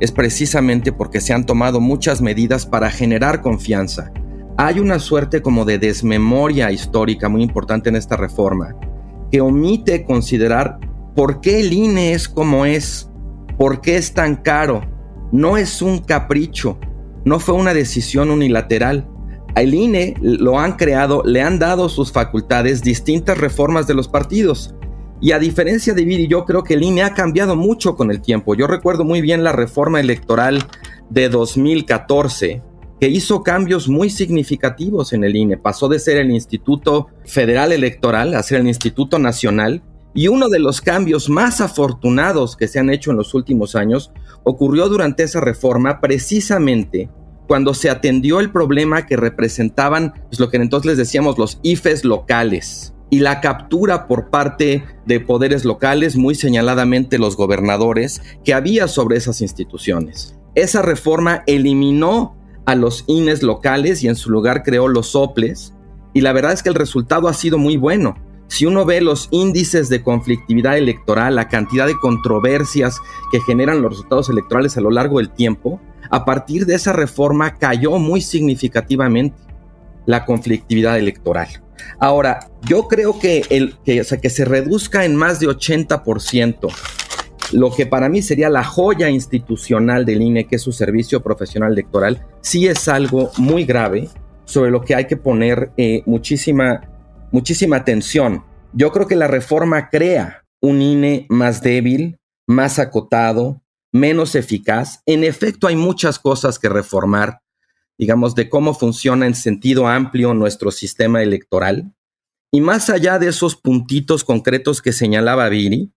es 0.00 0.12
precisamente 0.12 0.92
porque 0.92 1.20
se 1.20 1.34
han 1.34 1.44
tomado 1.44 1.80
muchas 1.80 2.22
medidas 2.22 2.64
para 2.66 2.90
generar 2.90 3.42
confianza. 3.42 4.12
Hay 4.56 4.80
una 4.80 4.98
suerte 4.98 5.42
como 5.42 5.64
de 5.64 5.78
desmemoria 5.78 6.70
histórica 6.72 7.28
muy 7.28 7.42
importante 7.42 7.88
en 7.90 7.96
esta 7.96 8.16
reforma, 8.16 8.74
que 9.30 9.40
omite 9.40 10.04
considerar 10.04 10.78
por 11.14 11.40
qué 11.40 11.60
el 11.60 11.72
INE 11.72 12.12
es 12.12 12.28
como 12.28 12.64
es, 12.64 13.10
por 13.58 13.80
qué 13.80 13.96
es 13.96 14.14
tan 14.14 14.36
caro. 14.36 14.82
No 15.32 15.56
es 15.56 15.82
un 15.82 15.98
capricho, 15.98 16.78
no 17.24 17.40
fue 17.40 17.54
una 17.54 17.74
decisión 17.74 18.30
unilateral. 18.30 19.08
Al 19.54 19.74
INE 19.74 20.14
lo 20.20 20.58
han 20.58 20.76
creado, 20.76 21.22
le 21.24 21.42
han 21.42 21.58
dado 21.58 21.88
sus 21.88 22.12
facultades 22.12 22.82
distintas 22.82 23.38
reformas 23.38 23.86
de 23.86 23.94
los 23.94 24.08
partidos. 24.08 24.74
Y 25.20 25.32
a 25.32 25.38
diferencia 25.38 25.94
de 25.94 26.04
Viri, 26.04 26.28
yo 26.28 26.44
creo 26.44 26.62
que 26.62 26.74
el 26.74 26.82
INE 26.84 27.02
ha 27.02 27.12
cambiado 27.12 27.56
mucho 27.56 27.96
con 27.96 28.10
el 28.10 28.20
tiempo. 28.20 28.54
Yo 28.54 28.66
recuerdo 28.68 29.04
muy 29.04 29.20
bien 29.20 29.42
la 29.42 29.52
reforma 29.52 29.98
electoral 29.98 30.64
de 31.10 31.28
2014, 31.28 32.62
que 33.00 33.08
hizo 33.08 33.42
cambios 33.42 33.88
muy 33.88 34.10
significativos 34.10 35.12
en 35.12 35.24
el 35.24 35.34
INE. 35.34 35.56
Pasó 35.56 35.88
de 35.88 35.98
ser 35.98 36.18
el 36.18 36.30
Instituto 36.30 37.08
Federal 37.24 37.72
Electoral 37.72 38.34
a 38.34 38.42
ser 38.42 38.60
el 38.60 38.68
Instituto 38.68 39.18
Nacional. 39.18 39.82
Y 40.14 40.28
uno 40.28 40.48
de 40.48 40.58
los 40.58 40.80
cambios 40.80 41.28
más 41.28 41.60
afortunados 41.60 42.56
que 42.56 42.68
se 42.68 42.78
han 42.78 42.90
hecho 42.90 43.10
en 43.10 43.16
los 43.18 43.34
últimos 43.34 43.76
años 43.76 44.10
ocurrió 44.42 44.88
durante 44.88 45.22
esa 45.22 45.40
reforma 45.40 46.00
precisamente 46.00 47.10
cuando 47.46 47.74
se 47.74 47.90
atendió 47.90 48.40
el 48.40 48.50
problema 48.52 49.06
que 49.06 49.16
representaban 49.16 50.12
pues, 50.28 50.38
lo 50.38 50.50
que 50.50 50.58
entonces 50.58 50.86
les 50.86 50.98
decíamos 50.98 51.38
los 51.38 51.58
IFES 51.62 52.04
locales 52.04 52.94
y 53.10 53.20
la 53.20 53.40
captura 53.40 54.06
por 54.06 54.28
parte 54.28 54.84
de 55.06 55.20
poderes 55.20 55.64
locales, 55.64 56.16
muy 56.16 56.34
señaladamente 56.34 57.18
los 57.18 57.36
gobernadores, 57.36 58.20
que 58.44 58.52
había 58.52 58.86
sobre 58.86 59.16
esas 59.16 59.40
instituciones. 59.40 60.36
Esa 60.54 60.82
reforma 60.82 61.42
eliminó 61.46 62.36
a 62.66 62.74
los 62.74 63.04
INES 63.06 63.42
locales 63.42 64.02
y 64.02 64.08
en 64.08 64.16
su 64.16 64.30
lugar 64.30 64.62
creó 64.62 64.88
los 64.88 65.08
soples, 65.08 65.72
y 66.12 66.20
la 66.20 66.34
verdad 66.34 66.52
es 66.52 66.62
que 66.62 66.68
el 66.68 66.74
resultado 66.74 67.28
ha 67.28 67.34
sido 67.34 67.56
muy 67.56 67.78
bueno. 67.78 68.16
Si 68.48 68.66
uno 68.66 68.84
ve 68.84 69.00
los 69.00 69.28
índices 69.30 69.88
de 69.88 70.02
conflictividad 70.02 70.76
electoral, 70.76 71.36
la 71.36 71.48
cantidad 71.48 71.86
de 71.86 71.98
controversias 71.98 72.98
que 73.30 73.40
generan 73.40 73.82
los 73.82 73.92
resultados 73.92 74.28
electorales 74.30 74.76
a 74.76 74.80
lo 74.80 74.90
largo 74.90 75.18
del 75.18 75.30
tiempo, 75.30 75.80
a 76.10 76.24
partir 76.24 76.66
de 76.66 76.74
esa 76.74 76.92
reforma 76.92 77.56
cayó 77.56 77.98
muy 77.98 78.20
significativamente 78.20 79.36
la 80.06 80.24
conflictividad 80.24 80.98
electoral. 80.98 81.48
Ahora, 81.98 82.50
yo 82.66 82.88
creo 82.88 83.18
que, 83.18 83.44
el, 83.50 83.76
que, 83.84 84.02
se 84.04 84.44
reduzca 84.44 85.04
en 85.04 85.14
más 85.14 85.40
de 85.40 85.48
80% 85.48 86.72
lo 87.52 87.70
que 87.70 87.86
para 87.86 88.08
mí 88.08 88.20
sería 88.20 88.50
la 88.50 88.62
joya 88.62 89.08
institucional 89.08 90.04
del 90.04 90.20
INE, 90.20 90.46
que 90.46 90.56
es 90.56 90.62
su 90.62 90.72
servicio 90.72 91.22
profesional 91.22 91.72
electoral, 91.72 92.26
sí 92.42 92.66
es 92.66 92.88
algo 92.88 93.30
muy 93.38 93.64
grave 93.64 94.08
sobre 94.44 94.70
lo 94.70 94.82
que 94.82 94.94
hay 94.94 95.06
que 95.06 95.16
poner 95.16 95.70
eh, 95.76 96.02
muchísima, 96.04 96.82
muchísima 97.32 97.76
atención. 97.76 98.44
Yo 98.72 98.92
creo 98.92 99.06
que 99.06 99.16
la 99.16 99.26
reforma 99.28 99.90
crea 99.90 100.44
un 100.60 100.82
INE 100.82 101.26
más 101.28 101.62
débil, 101.62 102.18
más 102.46 102.78
acotado, 102.78 103.62
menos 103.92 104.34
eficaz. 104.34 105.02
En 105.06 105.24
efecto, 105.24 105.66
hay 105.66 105.76
muchas 105.76 106.18
cosas 106.18 106.58
que 106.58 106.68
reformar 106.68 107.40
digamos, 107.98 108.34
de 108.34 108.48
cómo 108.48 108.74
funciona 108.74 109.26
en 109.26 109.34
sentido 109.34 109.88
amplio 109.88 110.32
nuestro 110.32 110.70
sistema 110.70 111.22
electoral. 111.22 111.92
Y 112.52 112.60
más 112.60 112.88
allá 112.88 113.18
de 113.18 113.28
esos 113.28 113.56
puntitos 113.56 114.24
concretos 114.24 114.80
que 114.80 114.92
señalaba 114.92 115.48
Viri, 115.48 115.92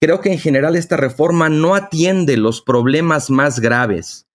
creo 0.00 0.20
que 0.20 0.32
en 0.32 0.38
general 0.38 0.76
esta 0.76 0.96
reforma 0.96 1.48
no 1.48 1.74
atiende 1.74 2.36
los 2.36 2.60
problemas 2.60 3.30
más 3.30 3.60
graves 3.60 4.26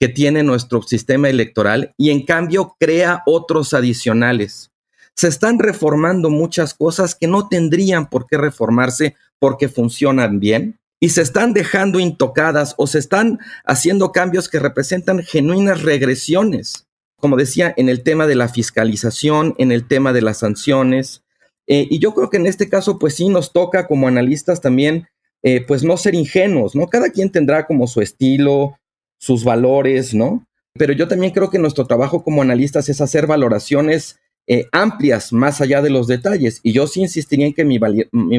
que 0.00 0.08
tiene 0.08 0.42
nuestro 0.42 0.82
sistema 0.82 1.28
electoral 1.28 1.94
y 1.96 2.10
en 2.10 2.26
cambio 2.26 2.76
crea 2.78 3.22
otros 3.24 3.72
adicionales. 3.72 4.72
Se 5.16 5.28
están 5.28 5.58
reformando 5.58 6.30
muchas 6.30 6.74
cosas 6.74 7.14
que 7.14 7.26
no 7.26 7.48
tendrían 7.48 8.08
por 8.08 8.26
qué 8.26 8.36
reformarse 8.36 9.14
porque 9.38 9.68
funcionan 9.68 10.40
bien 10.40 10.80
y 11.00 11.10
se 11.10 11.22
están 11.22 11.52
dejando 11.52 12.00
intocadas 12.00 12.74
o 12.78 12.86
se 12.86 12.98
están 12.98 13.38
haciendo 13.64 14.10
cambios 14.10 14.48
que 14.48 14.58
representan 14.58 15.22
genuinas 15.22 15.82
regresiones, 15.82 16.86
como 17.20 17.36
decía, 17.36 17.74
en 17.76 17.88
el 17.88 18.02
tema 18.02 18.26
de 18.26 18.36
la 18.36 18.48
fiscalización, 18.48 19.54
en 19.58 19.70
el 19.70 19.86
tema 19.86 20.12
de 20.12 20.22
las 20.22 20.38
sanciones. 20.38 21.22
Eh, 21.66 21.86
y 21.90 21.98
yo 21.98 22.14
creo 22.14 22.30
que 22.30 22.38
en 22.38 22.46
este 22.46 22.68
caso, 22.68 22.98
pues 22.98 23.16
sí 23.16 23.28
nos 23.28 23.52
toca 23.52 23.86
como 23.86 24.08
analistas 24.08 24.60
también, 24.60 25.06
eh, 25.42 25.62
pues 25.66 25.84
no 25.84 25.96
ser 25.98 26.14
ingenuos, 26.14 26.74
¿no? 26.74 26.86
Cada 26.86 27.10
quien 27.10 27.30
tendrá 27.30 27.66
como 27.66 27.86
su 27.86 28.00
estilo, 28.00 28.78
sus 29.18 29.44
valores, 29.44 30.14
¿no? 30.14 30.46
Pero 30.72 30.94
yo 30.94 31.06
también 31.06 31.32
creo 31.32 31.50
que 31.50 31.58
nuestro 31.58 31.86
trabajo 31.86 32.24
como 32.24 32.40
analistas 32.40 32.88
es 32.88 33.00
hacer 33.00 33.26
valoraciones 33.26 34.18
eh, 34.46 34.68
amplias 34.72 35.32
más 35.32 35.60
allá 35.60 35.80
de 35.80 35.90
los 35.90 36.06
detalles. 36.06 36.60
Y 36.62 36.72
yo 36.72 36.86
sí 36.86 37.00
insistiría 37.00 37.46
en 37.46 37.54
que 37.54 37.64
mi, 37.64 37.78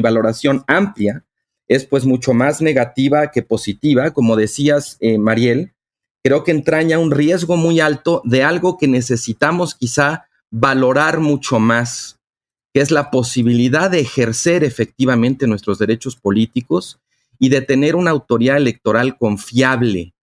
valoración 0.00 0.64
amplia 0.66 1.24
es 1.68 1.84
pues 1.84 2.04
mucho 2.04 2.32
más 2.32 2.62
negativa 2.62 3.30
que 3.30 3.42
positiva. 3.42 4.12
Como 4.12 4.36
decías, 4.36 4.96
eh, 5.00 5.18
Mariel, 5.18 5.72
creo 6.22 6.44
que 6.44 6.52
entraña 6.52 6.98
un 6.98 7.10
riesgo 7.10 7.56
muy 7.56 7.80
alto 7.80 8.22
de 8.24 8.44
algo 8.44 8.78
que 8.78 8.88
necesitamos 8.88 9.74
quizá 9.74 10.26
valorar 10.50 11.20
mucho 11.20 11.58
más, 11.58 12.18
que 12.72 12.80
es 12.80 12.90
la 12.90 13.10
posibilidad 13.10 13.90
de 13.90 14.00
ejercer 14.00 14.64
efectivamente 14.64 15.46
nuestros 15.46 15.78
derechos 15.78 16.16
políticos 16.16 17.00
y 17.38 17.48
de 17.48 17.62
tener 17.62 17.96
una 17.96 18.10
autoridad 18.10 18.56
electoral 18.56 19.18
confiable, 19.18 20.14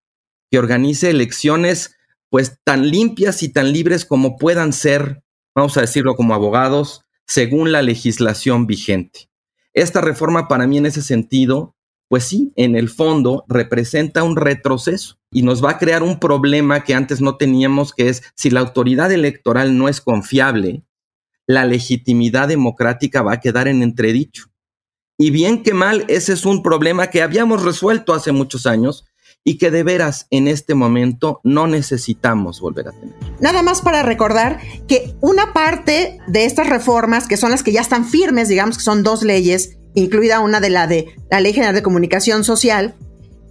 que 0.50 0.60
organice 0.60 1.10
elecciones 1.10 1.96
pues 2.30 2.58
tan 2.64 2.90
limpias 2.90 3.44
y 3.44 3.50
tan 3.50 3.72
libres 3.72 4.06
como 4.06 4.38
puedan 4.38 4.74
ser, 4.74 5.22
vamos 5.56 5.78
a 5.78 5.82
decirlo 5.82 6.16
como 6.16 6.34
abogados, 6.34 7.06
según 7.26 7.72
la 7.72 7.82
legislación 7.82 8.68
vigente. 8.68 9.30
Esta 9.74 10.02
reforma 10.02 10.48
para 10.48 10.68
mí 10.68 10.78
en 10.78 10.86
ese 10.86 11.02
sentido 11.02 11.76
pues 12.14 12.26
sí, 12.26 12.54
en 12.58 12.76
el 12.76 12.90
fondo 12.90 13.44
representa 13.48 14.22
un 14.22 14.36
retroceso 14.36 15.18
y 15.32 15.42
nos 15.42 15.66
va 15.66 15.72
a 15.72 15.78
crear 15.80 16.04
un 16.04 16.20
problema 16.20 16.84
que 16.84 16.94
antes 16.94 17.22
no 17.22 17.38
teníamos, 17.38 17.92
que 17.92 18.08
es 18.08 18.22
si 18.36 18.52
la 18.52 18.60
autoridad 18.60 19.12
electoral 19.12 19.76
no 19.80 19.90
es 19.90 20.00
confiable, 20.00 20.84
la 21.48 21.66
legitimidad 21.66 22.48
democrática 22.48 23.24
va 23.24 23.34
a 23.34 23.40
quedar 23.40 23.68
en 23.68 23.82
entredicho. 23.82 24.52
Y 25.18 25.32
bien 25.32 25.64
que 25.64 25.74
mal, 25.74 26.06
ese 26.08 26.34
es 26.34 26.46
un 26.46 26.62
problema 26.62 27.08
que 27.08 27.24
habíamos 27.24 27.64
resuelto 27.64 28.14
hace 28.14 28.32
muchos 28.32 28.68
años 28.68 29.06
y 29.44 29.58
que 29.58 29.72
de 29.72 29.84
veras 29.84 30.28
en 30.30 30.48
este 30.48 30.74
momento 30.74 31.42
no 31.44 31.68
necesitamos 31.68 32.62
volver 32.62 32.88
a 32.88 32.92
tener. 32.92 33.14
Nada 33.40 33.62
más 33.62 33.82
para 33.82 34.04
recordar 34.04 34.60
que 34.88 35.16
una 35.22 35.54
parte 35.54 36.20
de 36.28 36.46
estas 36.46 36.70
reformas, 36.70 37.28
que 37.28 37.38
son 37.38 37.52
las 37.52 37.64
que 37.64 37.72
ya 37.72 37.82
están 37.82 38.06
firmes, 38.06 38.48
digamos 38.48 38.78
que 38.78 38.84
son 38.84 39.04
dos 39.04 39.24
leyes, 39.24 39.78
incluida 39.96 40.40
una 40.40 40.60
de 40.60 40.70
la 40.70 40.88
de 40.88 41.16
la 41.30 41.40
Ley 41.40 41.54
General 41.54 41.76
de 41.76 41.84
Comunicación 41.84 42.44
Social, 42.44 42.96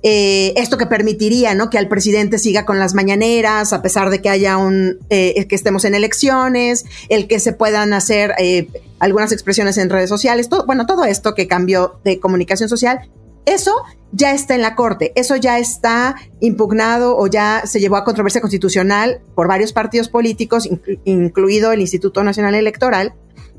eh, 0.05 0.55
esto 0.57 0.79
que 0.79 0.87
permitiría 0.87 1.55
¿no? 1.55 1.71
que 1.71 1.79
al 1.79 1.87
presidente 1.87 2.39
siga 2.39 2.65
con 2.65 2.81
las 2.81 2.93
mañaneras, 2.93 3.73
a 3.73 3.83
pesar 3.83 4.11
de 4.11 4.21
que 4.21 4.29
haya 4.29 4.57
un, 4.57 4.99
eh, 5.11 5.47
que 5.47 5.55
estemos 5.55 5.85
en 5.85 5.95
elecciones, 5.95 6.85
el 7.09 7.29
que 7.29 7.39
se 7.39 7.53
puedan 7.53 7.93
hacer 7.93 8.35
eh, 8.39 8.67
algunas 8.99 9.31
expresiones 9.31 9.79
en 9.79 9.91
redes 9.91 10.09
sociales, 10.09 10.49
todo, 10.49 10.67
bueno, 10.67 10.87
todo 10.87 11.05
esto 11.05 11.35
que 11.35 11.47
cambió 11.47 12.01
de 12.03 12.19
comunicación 12.19 12.69
social, 12.69 13.09
eso 13.45 13.83
ya 14.13 14.33
está 14.33 14.55
en 14.55 14.63
la 14.63 14.75
Corte, 14.75 15.13
eso 15.17 15.37
ya 15.37 15.59
está 15.59 16.17
impugnado 16.41 17.17
o 17.17 17.27
ya 17.27 17.63
se 17.65 17.81
llevó 17.81 17.97
a 17.97 18.05
controversia 18.05 18.41
constitucional 18.41 19.23
por 19.35 19.49
varios 19.49 19.73
partidos 19.73 20.09
políticos, 20.09 20.69
incluido 21.05 21.73
el 21.73 21.81
Instituto 21.81 22.23
Nacional 22.23 22.55
Electoral. 22.55 23.15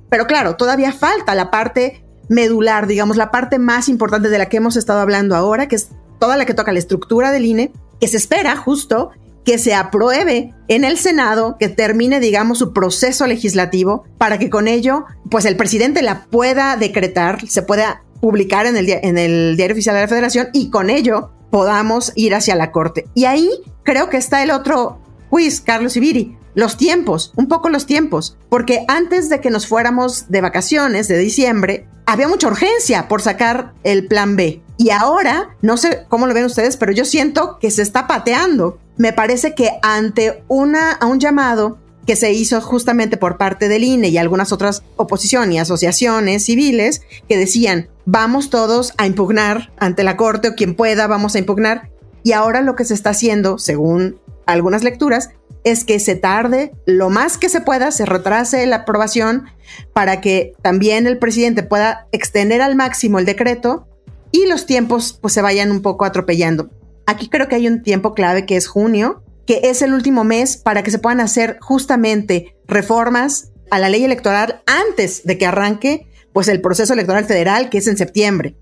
Pero 0.10 0.28
claro, 0.28 0.56
todavía 0.56 0.92
falta 0.92 1.34
la 1.34 1.50
parte 1.50 2.06
medular, 2.30 2.88
digamos, 2.88 3.18
la 3.18 3.32
parte 3.32 3.58
más 3.60 3.90
importante 3.90 4.30
de 4.30 4.38
la 4.38 4.48
que 4.48 4.58
hemos 4.58 4.76
estado 4.76 5.00
hablando 5.00 5.36
ahora, 5.36 5.68
que 5.68 5.76
es 5.76 5.90
toda 6.20 6.38
la 6.38 6.46
que 6.46 6.54
toca 6.54 6.72
la 6.72 6.80
estructura 6.80 7.32
del 7.32 7.46
INE, 7.46 7.74
que 8.00 8.08
se 8.08 8.18
espera 8.18 8.56
justo 8.56 9.12
que 9.44 9.58
se 9.58 9.74
apruebe 9.74 10.54
en 10.68 10.86
el 10.86 10.98
Senado, 10.98 11.58
que 11.60 11.68
termine, 11.68 12.20
digamos, 12.20 12.60
su 12.60 12.72
proceso 12.74 13.28
legislativo, 13.28 14.06
para 14.18 14.40
que 14.40 14.50
con 14.50 14.68
ello, 14.68 15.06
pues 15.30 15.46
el 15.46 15.58
presidente 15.58 16.02
la 16.02 16.26
pueda 16.26 16.78
decretar, 16.78 17.46
se 17.48 17.62
pueda 17.62 18.04
publicar 18.24 18.66
en 18.68 18.78
el, 18.78 18.90
en 18.90 19.18
el 19.18 19.58
Diario 19.58 19.74
Oficial 19.74 19.96
de 19.96 20.02
la 20.04 20.08
Federación 20.08 20.48
y 20.54 20.70
con 20.70 20.90
ello 20.90 21.32
podamos 21.52 22.14
ir 22.16 22.34
hacia 22.34 22.56
la 22.56 22.72
Corte. 22.72 23.06
Y 23.14 23.26
ahí 23.26 23.50
creo 23.84 24.10
que 24.10 24.16
está 24.16 24.42
el 24.42 24.52
otro 24.52 25.02
quiz, 25.30 25.60
Carlos 25.60 25.98
Ibiri, 25.98 26.38
los 26.56 26.78
tiempos, 26.78 27.34
un 27.36 27.50
poco 27.50 27.68
los 27.68 27.86
tiempos, 27.86 28.38
porque 28.48 28.86
antes 28.88 29.28
de 29.28 29.42
que 29.42 29.50
nos 29.50 29.68
fuéramos 29.68 30.30
de 30.30 30.40
vacaciones 30.40 31.10
de 31.10 31.18
diciembre, 31.18 31.86
había 32.06 32.30
mucha 32.30 32.48
urgencia 32.48 33.10
por 33.10 33.22
sacar 33.22 33.74
el 33.84 34.08
plan 34.08 34.38
B. 34.38 34.62
Y 34.78 34.92
ahora, 34.92 35.58
no 35.62 35.76
sé 35.76 36.06
cómo 36.08 36.26
lo 36.26 36.34
ven 36.34 36.46
ustedes, 36.46 36.78
pero 36.78 36.94
yo 36.94 37.04
siento 37.04 37.60
que 37.60 37.72
se 37.72 37.82
está 37.82 38.08
pateando. 38.08 38.80
Me 38.96 39.12
parece 39.12 39.54
que 39.54 39.72
ante 39.82 40.46
una, 40.48 40.94
a 40.94 41.08
un 41.08 41.20
llamado 41.20 41.78
que 42.06 42.16
se 42.16 42.32
hizo 42.34 42.60
justamente 42.62 43.18
por 43.18 43.38
parte 43.38 43.68
del 43.68 43.84
INE 43.84 44.10
y 44.10 44.18
algunas 44.18 44.52
otras 44.52 44.84
oposiciones 44.96 45.56
y 45.56 45.60
asociaciones 45.60 46.46
civiles 46.46 47.02
que 47.28 47.38
decían, 47.38 47.90
vamos 48.06 48.50
todos 48.50 48.94
a 48.98 49.06
impugnar 49.06 49.72
ante 49.78 50.04
la 50.04 50.18
Corte 50.18 50.50
o 50.50 50.56
quien 50.56 50.76
pueda, 50.76 51.08
vamos 51.08 51.36
a 51.36 51.40
impugnar. 51.40 51.90
Y 52.24 52.34
ahora 52.34 52.62
lo 52.62 52.76
que 52.76 52.86
se 52.86 52.94
está 52.94 53.12
haciendo, 53.12 53.58
según 53.58 54.20
algunas 54.46 54.84
lecturas, 54.84 55.30
es 55.64 55.84
que 55.86 56.00
se 56.00 56.16
tarde 56.16 56.72
lo 56.86 57.10
más 57.10 57.38
que 57.38 57.50
se 57.50 57.62
pueda, 57.62 57.92
se 57.92 58.06
retrase 58.06 58.66
la 58.66 58.78
aprobación 58.78 59.46
para 59.94 60.20
que 60.20 60.54
también 60.62 61.08
el 61.08 61.20
presidente 61.20 61.64
pueda 61.64 62.08
extender 62.12 62.62
al 62.62 62.76
máximo 62.76 63.20
el 63.20 63.26
decreto 63.26 63.88
y 64.32 64.46
los 64.48 64.66
tiempos 64.66 65.18
pues 65.22 65.34
se 65.34 65.42
vayan 65.42 65.72
un 65.72 65.82
poco 65.82 66.06
atropellando. 66.06 66.70
Aquí 67.06 67.30
creo 67.30 67.48
que 67.48 67.56
hay 67.56 67.68
un 67.68 67.82
tiempo 67.82 68.14
clave 68.14 68.46
que 68.46 68.58
es 68.58 68.68
junio, 68.68 69.24
que 69.46 69.62
es 69.64 69.82
el 69.82 69.94
último 69.94 70.24
mes 70.24 70.58
para 70.58 70.84
que 70.84 70.92
se 70.92 71.00
puedan 71.00 71.20
hacer 71.20 71.58
justamente 71.62 72.56
reformas 72.68 73.52
a 73.70 73.80
la 73.80 73.90
ley 73.90 74.04
electoral 74.04 74.62
antes 74.66 75.24
de 75.26 75.38
que 75.38 75.46
arranque 75.46 76.08
pues 76.32 76.48
el 76.48 76.62
proceso 76.62 76.94
electoral 76.94 77.26
federal 77.26 77.70
que 77.70 77.78
es 77.78 77.88
en 77.88 77.98
septiembre. 77.98 78.56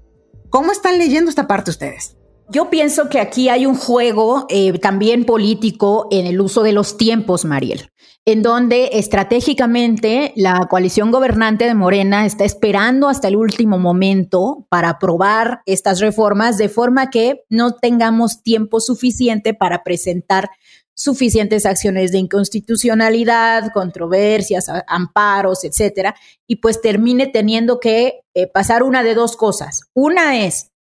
¿Cómo 0.50 0.72
están 0.72 0.98
leyendo 0.98 1.30
esta 1.30 1.48
parte 1.48 1.72
ustedes? 1.72 2.16
Yo 2.52 2.70
pienso 2.70 3.08
que 3.08 3.22
aquí 3.22 3.48
hay 3.48 3.66
un 3.66 3.76
juego 3.76 4.46
eh, 4.50 4.78
también 4.78 5.24
político 5.24 6.10
en 6.12 6.28
el 6.28 6.42
uso 6.42 6.64
de 6.64 6.74
los 6.74 6.98
tiempos, 6.98 7.46
Mariel, 7.46 7.92
en 8.26 8.42
donde 8.42 8.90
estratégicamente 8.92 10.34
la 10.36 10.68
coalición 10.70 11.12
gobernante 11.12 11.64
de 11.64 11.76
Morena 11.76 12.26
está 12.26 12.44
esperando 12.44 13.08
hasta 13.08 13.30
el 13.30 13.38
último 13.38 13.80
momento 13.80 14.68
para 14.68 14.90
aprobar 14.90 15.62
estas 15.66 16.02
reformas 16.02 16.58
de 16.58 16.68
forma 16.68 17.10
que 17.10 17.46
no 17.48 17.76
tengamos 17.76 18.44
tiempo 18.44 18.82
suficiente 18.82 19.54
para 19.54 19.82
presentar 19.82 20.50
suficientes 20.94 21.66
acciones 21.66 22.12
de 22.12 22.18
inconstitucionalidad, 22.18 23.72
controversias, 23.74 24.68
amparos, 24.88 25.64
etcétera, 25.64 26.16
y 26.48 26.58
pues 26.58 26.82
termine 26.82 27.28
teniendo 27.28 27.80
que 27.80 28.24
eh, 28.34 28.48
pasar 28.48 28.84
una 28.84 29.04
de 29.04 29.16
dos 29.16 29.38
cosas. 29.38 29.84
Una 29.94 30.46
es 30.46 30.71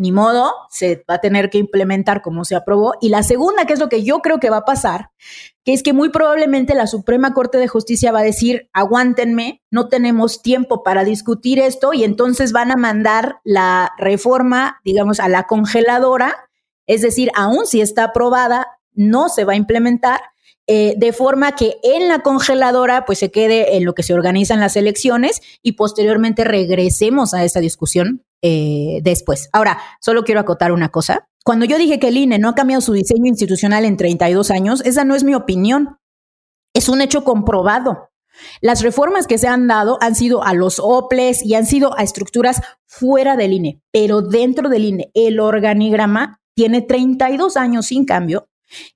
ni 0.00 0.12
modo, 0.12 0.50
se 0.70 1.04
va 1.08 1.16
a 1.16 1.20
tener 1.20 1.50
que 1.50 1.58
implementar 1.58 2.22
como 2.22 2.46
se 2.46 2.56
aprobó. 2.56 2.94
Y 3.02 3.10
la 3.10 3.22
segunda, 3.22 3.66
que 3.66 3.74
es 3.74 3.80
lo 3.80 3.90
que 3.90 4.02
yo 4.02 4.20
creo 4.20 4.40
que 4.40 4.48
va 4.48 4.56
a 4.56 4.64
pasar, 4.64 5.10
que 5.62 5.74
es 5.74 5.82
que 5.82 5.92
muy 5.92 6.08
probablemente 6.08 6.74
la 6.74 6.86
Suprema 6.86 7.34
Corte 7.34 7.58
de 7.58 7.68
Justicia 7.68 8.10
va 8.10 8.20
a 8.20 8.22
decir, 8.22 8.70
aguántenme, 8.72 9.62
no 9.70 9.88
tenemos 9.88 10.40
tiempo 10.40 10.82
para 10.82 11.04
discutir 11.04 11.58
esto 11.58 11.92
y 11.92 12.04
entonces 12.04 12.52
van 12.52 12.70
a 12.70 12.76
mandar 12.76 13.40
la 13.44 13.92
reforma, 13.98 14.80
digamos, 14.86 15.20
a 15.20 15.28
la 15.28 15.46
congeladora, 15.46 16.48
es 16.86 17.02
decir, 17.02 17.30
aún 17.34 17.66
si 17.66 17.82
está 17.82 18.04
aprobada, 18.04 18.68
no 18.94 19.28
se 19.28 19.44
va 19.44 19.52
a 19.52 19.56
implementar. 19.56 20.20
Eh, 20.66 20.94
de 20.96 21.12
forma 21.12 21.56
que 21.56 21.76
en 21.82 22.08
la 22.08 22.20
congeladora 22.20 23.04
pues 23.04 23.18
se 23.18 23.30
quede 23.30 23.76
en 23.76 23.84
lo 23.84 23.92
que 23.92 24.04
se 24.04 24.14
organizan 24.14 24.60
las 24.60 24.76
elecciones 24.76 25.42
y 25.62 25.72
posteriormente 25.72 26.44
regresemos 26.44 27.34
a 27.34 27.44
esa 27.44 27.58
discusión 27.60 28.24
eh, 28.42 29.00
después. 29.02 29.48
Ahora, 29.52 29.78
solo 30.00 30.24
quiero 30.24 30.40
acotar 30.40 30.72
una 30.72 30.88
cosa. 30.90 31.28
Cuando 31.44 31.64
yo 31.64 31.78
dije 31.78 31.98
que 31.98 32.08
el 32.08 32.16
INE 32.16 32.38
no 32.38 32.48
ha 32.48 32.54
cambiado 32.54 32.80
su 32.80 32.92
diseño 32.92 33.26
institucional 33.26 33.84
en 33.84 33.96
32 33.96 34.50
años, 34.50 34.82
esa 34.84 35.04
no 35.04 35.14
es 35.14 35.24
mi 35.24 35.34
opinión. 35.34 35.98
Es 36.74 36.88
un 36.88 37.00
hecho 37.00 37.24
comprobado. 37.24 38.10
Las 38.60 38.82
reformas 38.82 39.26
que 39.26 39.38
se 39.38 39.48
han 39.48 39.66
dado 39.66 39.98
han 40.00 40.14
sido 40.14 40.42
a 40.44 40.54
los 40.54 40.80
OPLES 40.80 41.44
y 41.44 41.54
han 41.54 41.66
sido 41.66 41.98
a 41.98 42.02
estructuras 42.02 42.62
fuera 42.86 43.36
del 43.36 43.52
INE, 43.52 43.82
pero 43.92 44.22
dentro 44.22 44.68
del 44.68 44.84
INE 44.84 45.10
el 45.14 45.40
organigrama 45.40 46.40
tiene 46.54 46.82
32 46.82 47.56
años 47.56 47.86
sin 47.86 48.04
cambio 48.04 48.48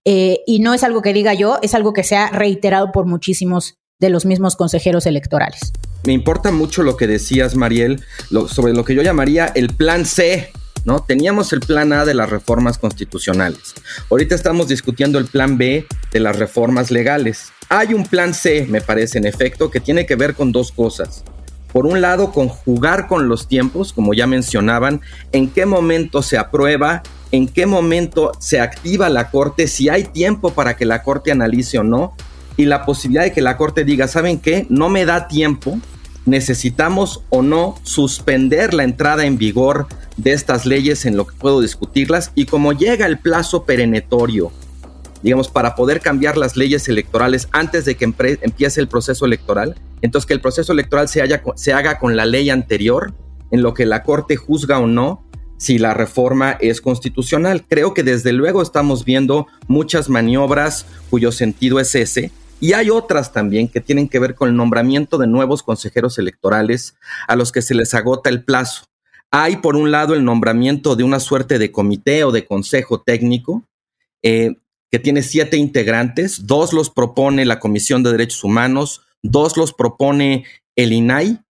eh, 0.04 0.40
y 0.46 0.60
no 0.60 0.74
es 0.74 0.84
algo 0.84 1.02
que 1.02 1.12
diga 1.12 1.34
yo, 1.34 1.58
es 1.62 1.74
algo 1.74 1.92
que 1.92 2.04
se 2.04 2.16
ha 2.16 2.28
reiterado 2.30 2.92
por 2.92 3.06
muchísimos 3.06 3.78
de 3.98 4.10
los 4.10 4.24
mismos 4.26 4.56
consejeros 4.56 5.06
electorales. 5.06 5.72
Me 6.06 6.12
importa 6.12 6.52
mucho 6.52 6.82
lo 6.82 6.96
que 6.96 7.06
decías, 7.06 7.56
Mariel, 7.56 8.04
sobre 8.48 8.74
lo 8.74 8.84
que 8.84 8.94
yo 8.94 9.02
llamaría 9.02 9.46
el 9.46 9.68
plan 9.68 10.04
C. 10.04 10.52
¿No? 10.84 11.00
Teníamos 11.00 11.54
el 11.54 11.60
plan 11.60 11.94
A 11.94 12.04
de 12.04 12.12
las 12.12 12.28
reformas 12.28 12.76
constitucionales. 12.76 13.72
Ahorita 14.10 14.34
estamos 14.34 14.68
discutiendo 14.68 15.18
el 15.18 15.24
plan 15.24 15.56
B 15.56 15.86
de 16.12 16.20
las 16.20 16.36
reformas 16.38 16.90
legales. 16.90 17.52
Hay 17.70 17.94
un 17.94 18.04
plan 18.04 18.34
C, 18.34 18.66
me 18.68 18.82
parece, 18.82 19.16
en 19.16 19.26
efecto, 19.26 19.70
que 19.70 19.80
tiene 19.80 20.04
que 20.04 20.14
ver 20.14 20.34
con 20.34 20.52
dos 20.52 20.72
cosas. 20.72 21.24
Por 21.72 21.86
un 21.86 22.02
lado, 22.02 22.32
con 22.32 22.48
jugar 22.48 23.08
con 23.08 23.28
los 23.28 23.48
tiempos, 23.48 23.94
como 23.94 24.12
ya 24.12 24.26
mencionaban, 24.26 25.00
en 25.32 25.48
qué 25.48 25.64
momento 25.64 26.20
se 26.20 26.36
aprueba, 26.36 27.02
en 27.32 27.48
qué 27.48 27.64
momento 27.64 28.32
se 28.38 28.60
activa 28.60 29.08
la 29.08 29.30
Corte, 29.30 29.68
si 29.68 29.88
hay 29.88 30.04
tiempo 30.04 30.52
para 30.52 30.76
que 30.76 30.84
la 30.84 31.02
Corte 31.02 31.32
analice 31.32 31.78
o 31.78 31.82
no, 31.82 32.14
y 32.58 32.66
la 32.66 32.84
posibilidad 32.84 33.24
de 33.24 33.32
que 33.32 33.40
la 33.40 33.56
Corte 33.56 33.84
diga, 33.84 34.06
¿saben 34.06 34.38
qué? 34.38 34.66
No 34.68 34.90
me 34.90 35.06
da 35.06 35.28
tiempo, 35.28 35.80
necesitamos 36.26 37.22
o 37.30 37.42
no 37.42 37.76
suspender 37.82 38.74
la 38.74 38.84
entrada 38.84 39.26
en 39.26 39.38
vigor 39.38 39.86
de 40.16 40.32
estas 40.32 40.66
leyes 40.66 41.04
en 41.06 41.16
lo 41.16 41.26
que 41.26 41.36
puedo 41.36 41.60
discutirlas 41.60 42.32
y 42.34 42.46
como 42.46 42.72
llega 42.72 43.06
el 43.06 43.18
plazo 43.18 43.64
perenetorio, 43.64 44.52
digamos, 45.22 45.48
para 45.48 45.74
poder 45.74 46.00
cambiar 46.00 46.36
las 46.36 46.56
leyes 46.56 46.88
electorales 46.88 47.48
antes 47.52 47.84
de 47.84 47.96
que 47.96 48.04
empiece 48.04 48.80
el 48.80 48.88
proceso 48.88 49.26
electoral, 49.26 49.74
entonces 50.02 50.26
que 50.26 50.34
el 50.34 50.40
proceso 50.40 50.72
electoral 50.72 51.08
se, 51.08 51.22
se 51.56 51.72
haga 51.72 51.98
con 51.98 52.16
la 52.16 52.26
ley 52.26 52.50
anterior, 52.50 53.14
en 53.50 53.62
lo 53.62 53.74
que 53.74 53.86
la 53.86 54.02
Corte 54.02 54.36
juzga 54.36 54.78
o 54.78 54.86
no 54.86 55.24
si 55.56 55.78
la 55.78 55.94
reforma 55.94 56.52
es 56.60 56.80
constitucional. 56.80 57.64
Creo 57.68 57.94
que 57.94 58.02
desde 58.02 58.32
luego 58.32 58.60
estamos 58.62 59.04
viendo 59.04 59.46
muchas 59.68 60.08
maniobras 60.08 60.86
cuyo 61.08 61.32
sentido 61.32 61.78
es 61.78 61.94
ese, 61.94 62.32
y 62.64 62.72
hay 62.72 62.88
otras 62.88 63.30
también 63.30 63.68
que 63.68 63.82
tienen 63.82 64.08
que 64.08 64.18
ver 64.18 64.34
con 64.34 64.48
el 64.48 64.56
nombramiento 64.56 65.18
de 65.18 65.26
nuevos 65.26 65.62
consejeros 65.62 66.16
electorales 66.16 66.96
a 67.28 67.36
los 67.36 67.52
que 67.52 67.60
se 67.60 67.74
les 67.74 67.92
agota 67.92 68.30
el 68.30 68.42
plazo. 68.42 68.86
Hay, 69.30 69.58
por 69.58 69.76
un 69.76 69.90
lado, 69.90 70.14
el 70.14 70.24
nombramiento 70.24 70.96
de 70.96 71.04
una 71.04 71.20
suerte 71.20 71.58
de 71.58 71.70
comité 71.70 72.24
o 72.24 72.32
de 72.32 72.46
consejo 72.46 73.02
técnico 73.02 73.68
eh, 74.22 74.54
que 74.90 74.98
tiene 74.98 75.22
siete 75.22 75.58
integrantes. 75.58 76.46
Dos 76.46 76.72
los 76.72 76.88
propone 76.88 77.44
la 77.44 77.60
Comisión 77.60 78.02
de 78.02 78.12
Derechos 78.12 78.42
Humanos, 78.42 79.02
dos 79.22 79.58
los 79.58 79.74
propone 79.74 80.46
el 80.74 80.94
INAI 80.94 81.42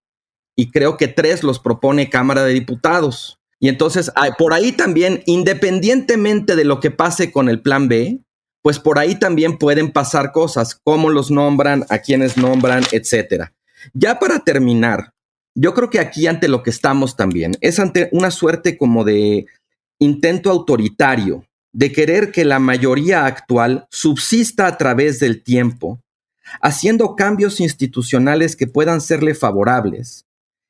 y 0.56 0.72
creo 0.72 0.96
que 0.96 1.06
tres 1.06 1.44
los 1.44 1.60
propone 1.60 2.10
Cámara 2.10 2.42
de 2.42 2.54
Diputados. 2.54 3.38
Y 3.60 3.68
entonces, 3.68 4.10
por 4.36 4.52
ahí 4.52 4.72
también, 4.72 5.22
independientemente 5.26 6.56
de 6.56 6.64
lo 6.64 6.80
que 6.80 6.90
pase 6.90 7.30
con 7.30 7.48
el 7.48 7.62
plan 7.62 7.86
B, 7.86 8.18
pues 8.64 8.78
por 8.78 8.98
ahí 8.98 9.16
también 9.16 9.58
pueden 9.58 9.92
pasar 9.92 10.32
cosas, 10.32 10.80
cómo 10.82 11.10
los 11.10 11.30
nombran, 11.30 11.84
a 11.90 11.98
quiénes 11.98 12.38
nombran, 12.38 12.82
etcétera. 12.92 13.52
Ya 13.92 14.18
para 14.18 14.38
terminar, 14.38 15.12
yo 15.54 15.74
creo 15.74 15.90
que 15.90 16.00
aquí 16.00 16.26
ante 16.26 16.48
lo 16.48 16.62
que 16.62 16.70
estamos 16.70 17.14
también 17.14 17.52
es 17.60 17.78
ante 17.78 18.08
una 18.10 18.30
suerte 18.30 18.78
como 18.78 19.04
de 19.04 19.44
intento 19.98 20.50
autoritario 20.50 21.44
de 21.74 21.92
querer 21.92 22.32
que 22.32 22.46
la 22.46 22.58
mayoría 22.58 23.26
actual 23.26 23.86
subsista 23.90 24.66
a 24.66 24.78
través 24.78 25.20
del 25.20 25.42
tiempo, 25.42 26.00
haciendo 26.62 27.16
cambios 27.16 27.60
institucionales 27.60 28.56
que 28.56 28.66
puedan 28.66 29.02
serle 29.02 29.34
favorables 29.34 30.24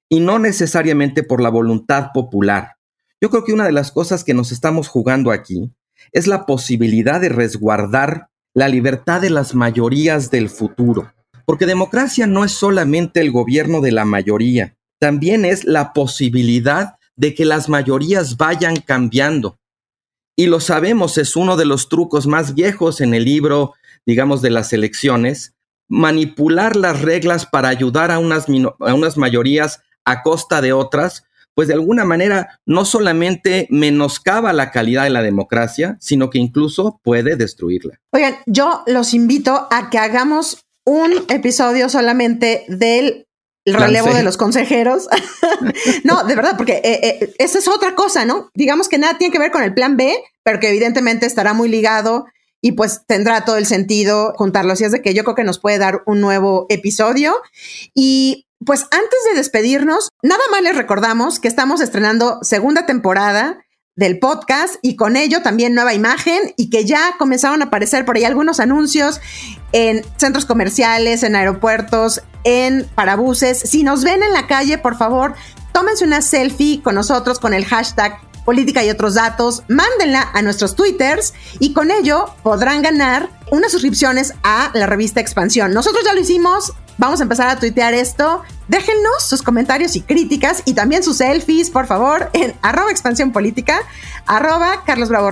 y 0.09 0.19
no 0.19 0.41
necesariamente 0.41 1.23
por 1.23 1.41
la 1.41 1.49
voluntad 1.49 2.09
popular. 2.13 2.73
Yo 3.21 3.31
creo 3.31 3.45
que 3.45 3.53
una 3.53 3.67
de 3.67 3.73
las 3.73 3.93
cosas 3.93 4.25
que 4.25 4.35
nos 4.35 4.51
estamos 4.51 4.89
jugando 4.89 5.31
aquí 5.31 5.71
es 6.13 6.27
la 6.27 6.47
posibilidad 6.47 7.21
de 7.21 7.29
resguardar 7.29 8.29
la 8.55 8.69
libertad 8.69 9.21
de 9.21 9.31
las 9.31 9.55
mayorías 9.55 10.31
del 10.31 10.49
futuro. 10.49 11.13
Porque 11.45 11.67
democracia 11.67 12.27
no 12.27 12.45
es 12.45 12.53
solamente 12.53 13.21
el 13.21 13.31
gobierno 13.31 13.81
de 13.81 13.93
la 13.93 14.05
mayoría, 14.05 14.77
también 14.99 15.45
es 15.45 15.65
la 15.65 15.93
posibilidad 15.93 16.97
de 17.17 17.35
que 17.35 17.45
las 17.45 17.69
mayorías 17.69 18.37
vayan 18.37 18.77
cambiando. 18.77 19.59
Y 20.37 20.47
lo 20.47 20.61
sabemos, 20.61 21.19
es 21.19 21.37
uno 21.37 21.57
de 21.57 21.65
los 21.65 21.89
trucos 21.89 22.27
más 22.27 22.55
viejos 22.55 23.01
en 23.01 23.15
el 23.15 23.25
libro, 23.25 23.75
digamos, 24.07 24.43
de 24.43 24.51
las 24.51 24.73
elecciones, 24.73 25.55
manipular 25.89 26.77
las 26.77 27.03
reglas 27.03 27.47
para 27.47 27.69
ayudar 27.69 28.11
a 28.11 28.19
unas, 28.19 28.47
a 28.81 28.95
unas 28.95 29.17
mayorías 29.17 29.83
a 30.05 30.23
costa 30.23 30.61
de 30.61 30.73
otras, 30.73 31.25
pues 31.55 31.69
de 31.69 31.75
alguna 31.75 32.05
manera 32.05 32.61
no 32.67 32.85
solamente 32.85 33.67
menoscaba 33.71 34.53
la 34.53 34.71
calidad 34.71 35.05
de 35.05 35.11
la 35.11 35.23
democracia, 35.23 35.97
sino 36.01 36.31
que 36.31 36.39
incluso 36.39 37.01
puede 37.03 37.37
destruirla. 37.37 38.01
Oigan, 38.13 38.37
yo 38.47 38.83
los 38.87 39.15
invito 39.15 39.69
a 39.71 39.91
que 39.91 39.99
hagamos 39.99 40.65
un 40.85 41.13
episodio 41.29 41.89
solamente 41.89 42.65
del 42.69 43.27
relevo 43.65 44.13
de 44.13 44.23
los 44.23 44.37
consejeros. 44.37 45.09
no, 46.05 46.25
de 46.25 46.35
verdad, 46.35 46.57
porque 46.57 46.81
eh, 46.85 47.01
eh, 47.03 47.35
esa 47.39 47.59
es 47.59 47.69
otra 47.69 47.95
cosa, 47.95 48.25
¿no? 48.25 48.51
Digamos 48.55 48.89
que 48.89 48.99
nada 48.99 49.17
tiene 49.17 49.33
que 49.33 49.39
ver 49.39 49.51
con 49.51 49.63
el 49.63 49.75
plan 49.75 49.97
B, 49.97 50.15
pero 50.43 50.61
que 50.61 50.69
evidentemente 50.69 51.27
estará 51.27 51.55
muy 51.55 51.69
ligado 51.69 52.27
y 52.61 52.73
pues 52.73 53.03
tendrá 53.07 53.45
todo 53.45 53.57
el 53.57 53.67
sentido 53.67 54.33
juntarlo. 54.37 54.73
Así 54.73 54.85
es 54.85 54.93
de 54.93 55.03
que 55.03 55.15
yo 55.15 55.23
creo 55.25 55.35
que 55.35 55.45
nos 55.45 55.59
puede 55.59 55.79
dar 55.79 56.03
un 56.07 56.21
nuevo 56.21 56.67
episodio. 56.69 57.35
Y 57.95 58.47
pues 58.65 58.83
antes 58.91 59.19
de 59.29 59.35
despedirnos, 59.37 60.09
nada 60.23 60.43
más 60.51 60.63
les 60.63 60.77
recordamos 60.77 61.39
que 61.39 61.49
estamos 61.49 61.81
estrenando 61.81 62.39
segunda 62.43 62.87
temporada 62.87 63.65
del 63.97 64.19
podcast 64.19 64.77
y 64.83 64.97
con 64.97 65.17
ello 65.17 65.43
también 65.43 65.75
nueva 65.75 65.95
imagen 65.95 66.53
y 66.57 66.69
que 66.69 66.85
ya 66.85 67.15
comenzaron 67.19 67.63
a 67.63 67.67
aparecer 67.67 68.05
por 68.05 68.17
ahí 68.17 68.25
algunos 68.25 68.59
anuncios 68.59 69.21
en 69.73 70.05
centros 70.17 70.47
comerciales, 70.47 71.23
en 71.23 71.37
aeropuertos, 71.37 72.23
en 72.43 72.89
parabuses. 72.95 73.59
Si 73.59 73.85
nos 73.85 74.03
ven 74.03 74.23
en 74.23 74.33
la 74.33 74.47
calle, 74.47 74.79
por 74.79 74.97
favor, 74.97 75.35
tómense 75.73 76.05
una 76.05 76.23
selfie 76.23 76.83
con 76.83 76.97
nosotros 76.97 77.39
con 77.39 77.55
el 77.55 77.65
hashtag 77.65 78.19
política 78.45 78.85
y 78.85 78.91
otros 78.91 79.15
datos, 79.15 79.63
mándenla 79.69 80.31
a 80.33 80.43
nuestros 80.43 80.77
twitters 80.77 81.33
y 81.61 81.73
con 81.73 81.91
ello 81.91 82.27
podrán 82.43 82.83
ganar 82.83 83.31
unas 83.51 83.73
suscripciones 83.73 84.35
a 84.43 84.71
la 84.75 84.87
revista 84.87 85.21
Expansión. 85.21 85.73
Nosotros 85.73 86.05
ya 86.05 86.13
lo 86.13 86.21
hicimos, 86.21 86.73
Vamos 86.99 87.21
a 87.21 87.25
empezar 87.25 87.49
a 87.49 87.59
tuitear 87.59 87.95
esto. 87.95 88.43
Déjennos 88.69 89.25
sus 89.25 89.43
comentarios 89.43 89.97
y 89.97 90.01
críticas 90.01 90.63
y 90.65 90.75
también 90.75 91.03
sus 91.03 91.19
selfies, 91.19 91.71
por 91.71 91.87
favor, 91.87 92.31
en 92.33 92.55
arroba 92.63 92.91
expansión 92.91 93.33
política, 93.33 93.81
arroba 94.27 94.85
Carlos 94.85 95.09
Bravo 95.09 95.31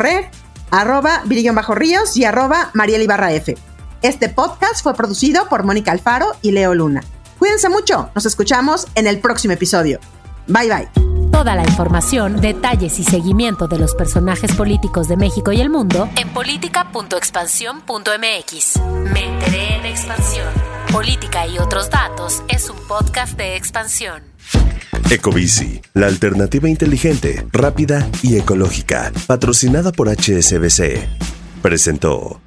arroba 0.70 1.22
Bajo 1.55 1.75
Ríos 1.75 2.16
y 2.16 2.25
arroba 2.25 2.70
F. 2.75 3.57
Este 4.03 4.29
podcast 4.29 4.83
fue 4.83 4.94
producido 4.94 5.48
por 5.48 5.62
Mónica 5.62 5.92
Alfaro 5.92 6.33
y 6.42 6.51
Leo 6.51 6.75
Luna. 6.75 7.03
Cuídense 7.38 7.68
mucho, 7.68 8.11
nos 8.14 8.27
escuchamos 8.27 8.88
en 8.94 9.07
el 9.07 9.20
próximo 9.20 9.55
episodio. 9.55 10.01
Bye 10.48 10.68
bye. 10.68 11.12
Toda 11.33 11.57
la 11.57 11.64
información, 11.64 12.40
detalles 12.40 13.01
y 13.01 13.05
seguimiento 13.05 13.66
de 13.66 13.79
los 13.79 13.95
personajes 13.95 14.55
políticos 14.55 15.09
de 15.09 15.16
México 15.16 15.51
y 15.51 15.61
el 15.61 15.71
mundo 15.71 16.09
en 16.16 16.29
política.expansión.mx. 16.29 18.81
Me 19.12 19.25
enteré 19.25 19.77
en 19.77 19.87
expansión. 19.87 20.47
Política 20.92 21.47
y 21.47 21.59
otros 21.59 21.88
datos 21.90 22.42
es 22.49 22.68
un 22.68 22.77
podcast 22.87 23.38
de 23.38 23.57
expansión. 23.57 24.23
Ecobici, 25.11 25.81
la 25.95 26.07
alternativa 26.07 26.68
inteligente, 26.68 27.47
rápida 27.51 28.07
y 28.23 28.37
ecológica, 28.37 29.11
patrocinada 29.27 29.90
por 29.92 30.11
HSBC, 30.11 31.09
presentó. 31.62 32.42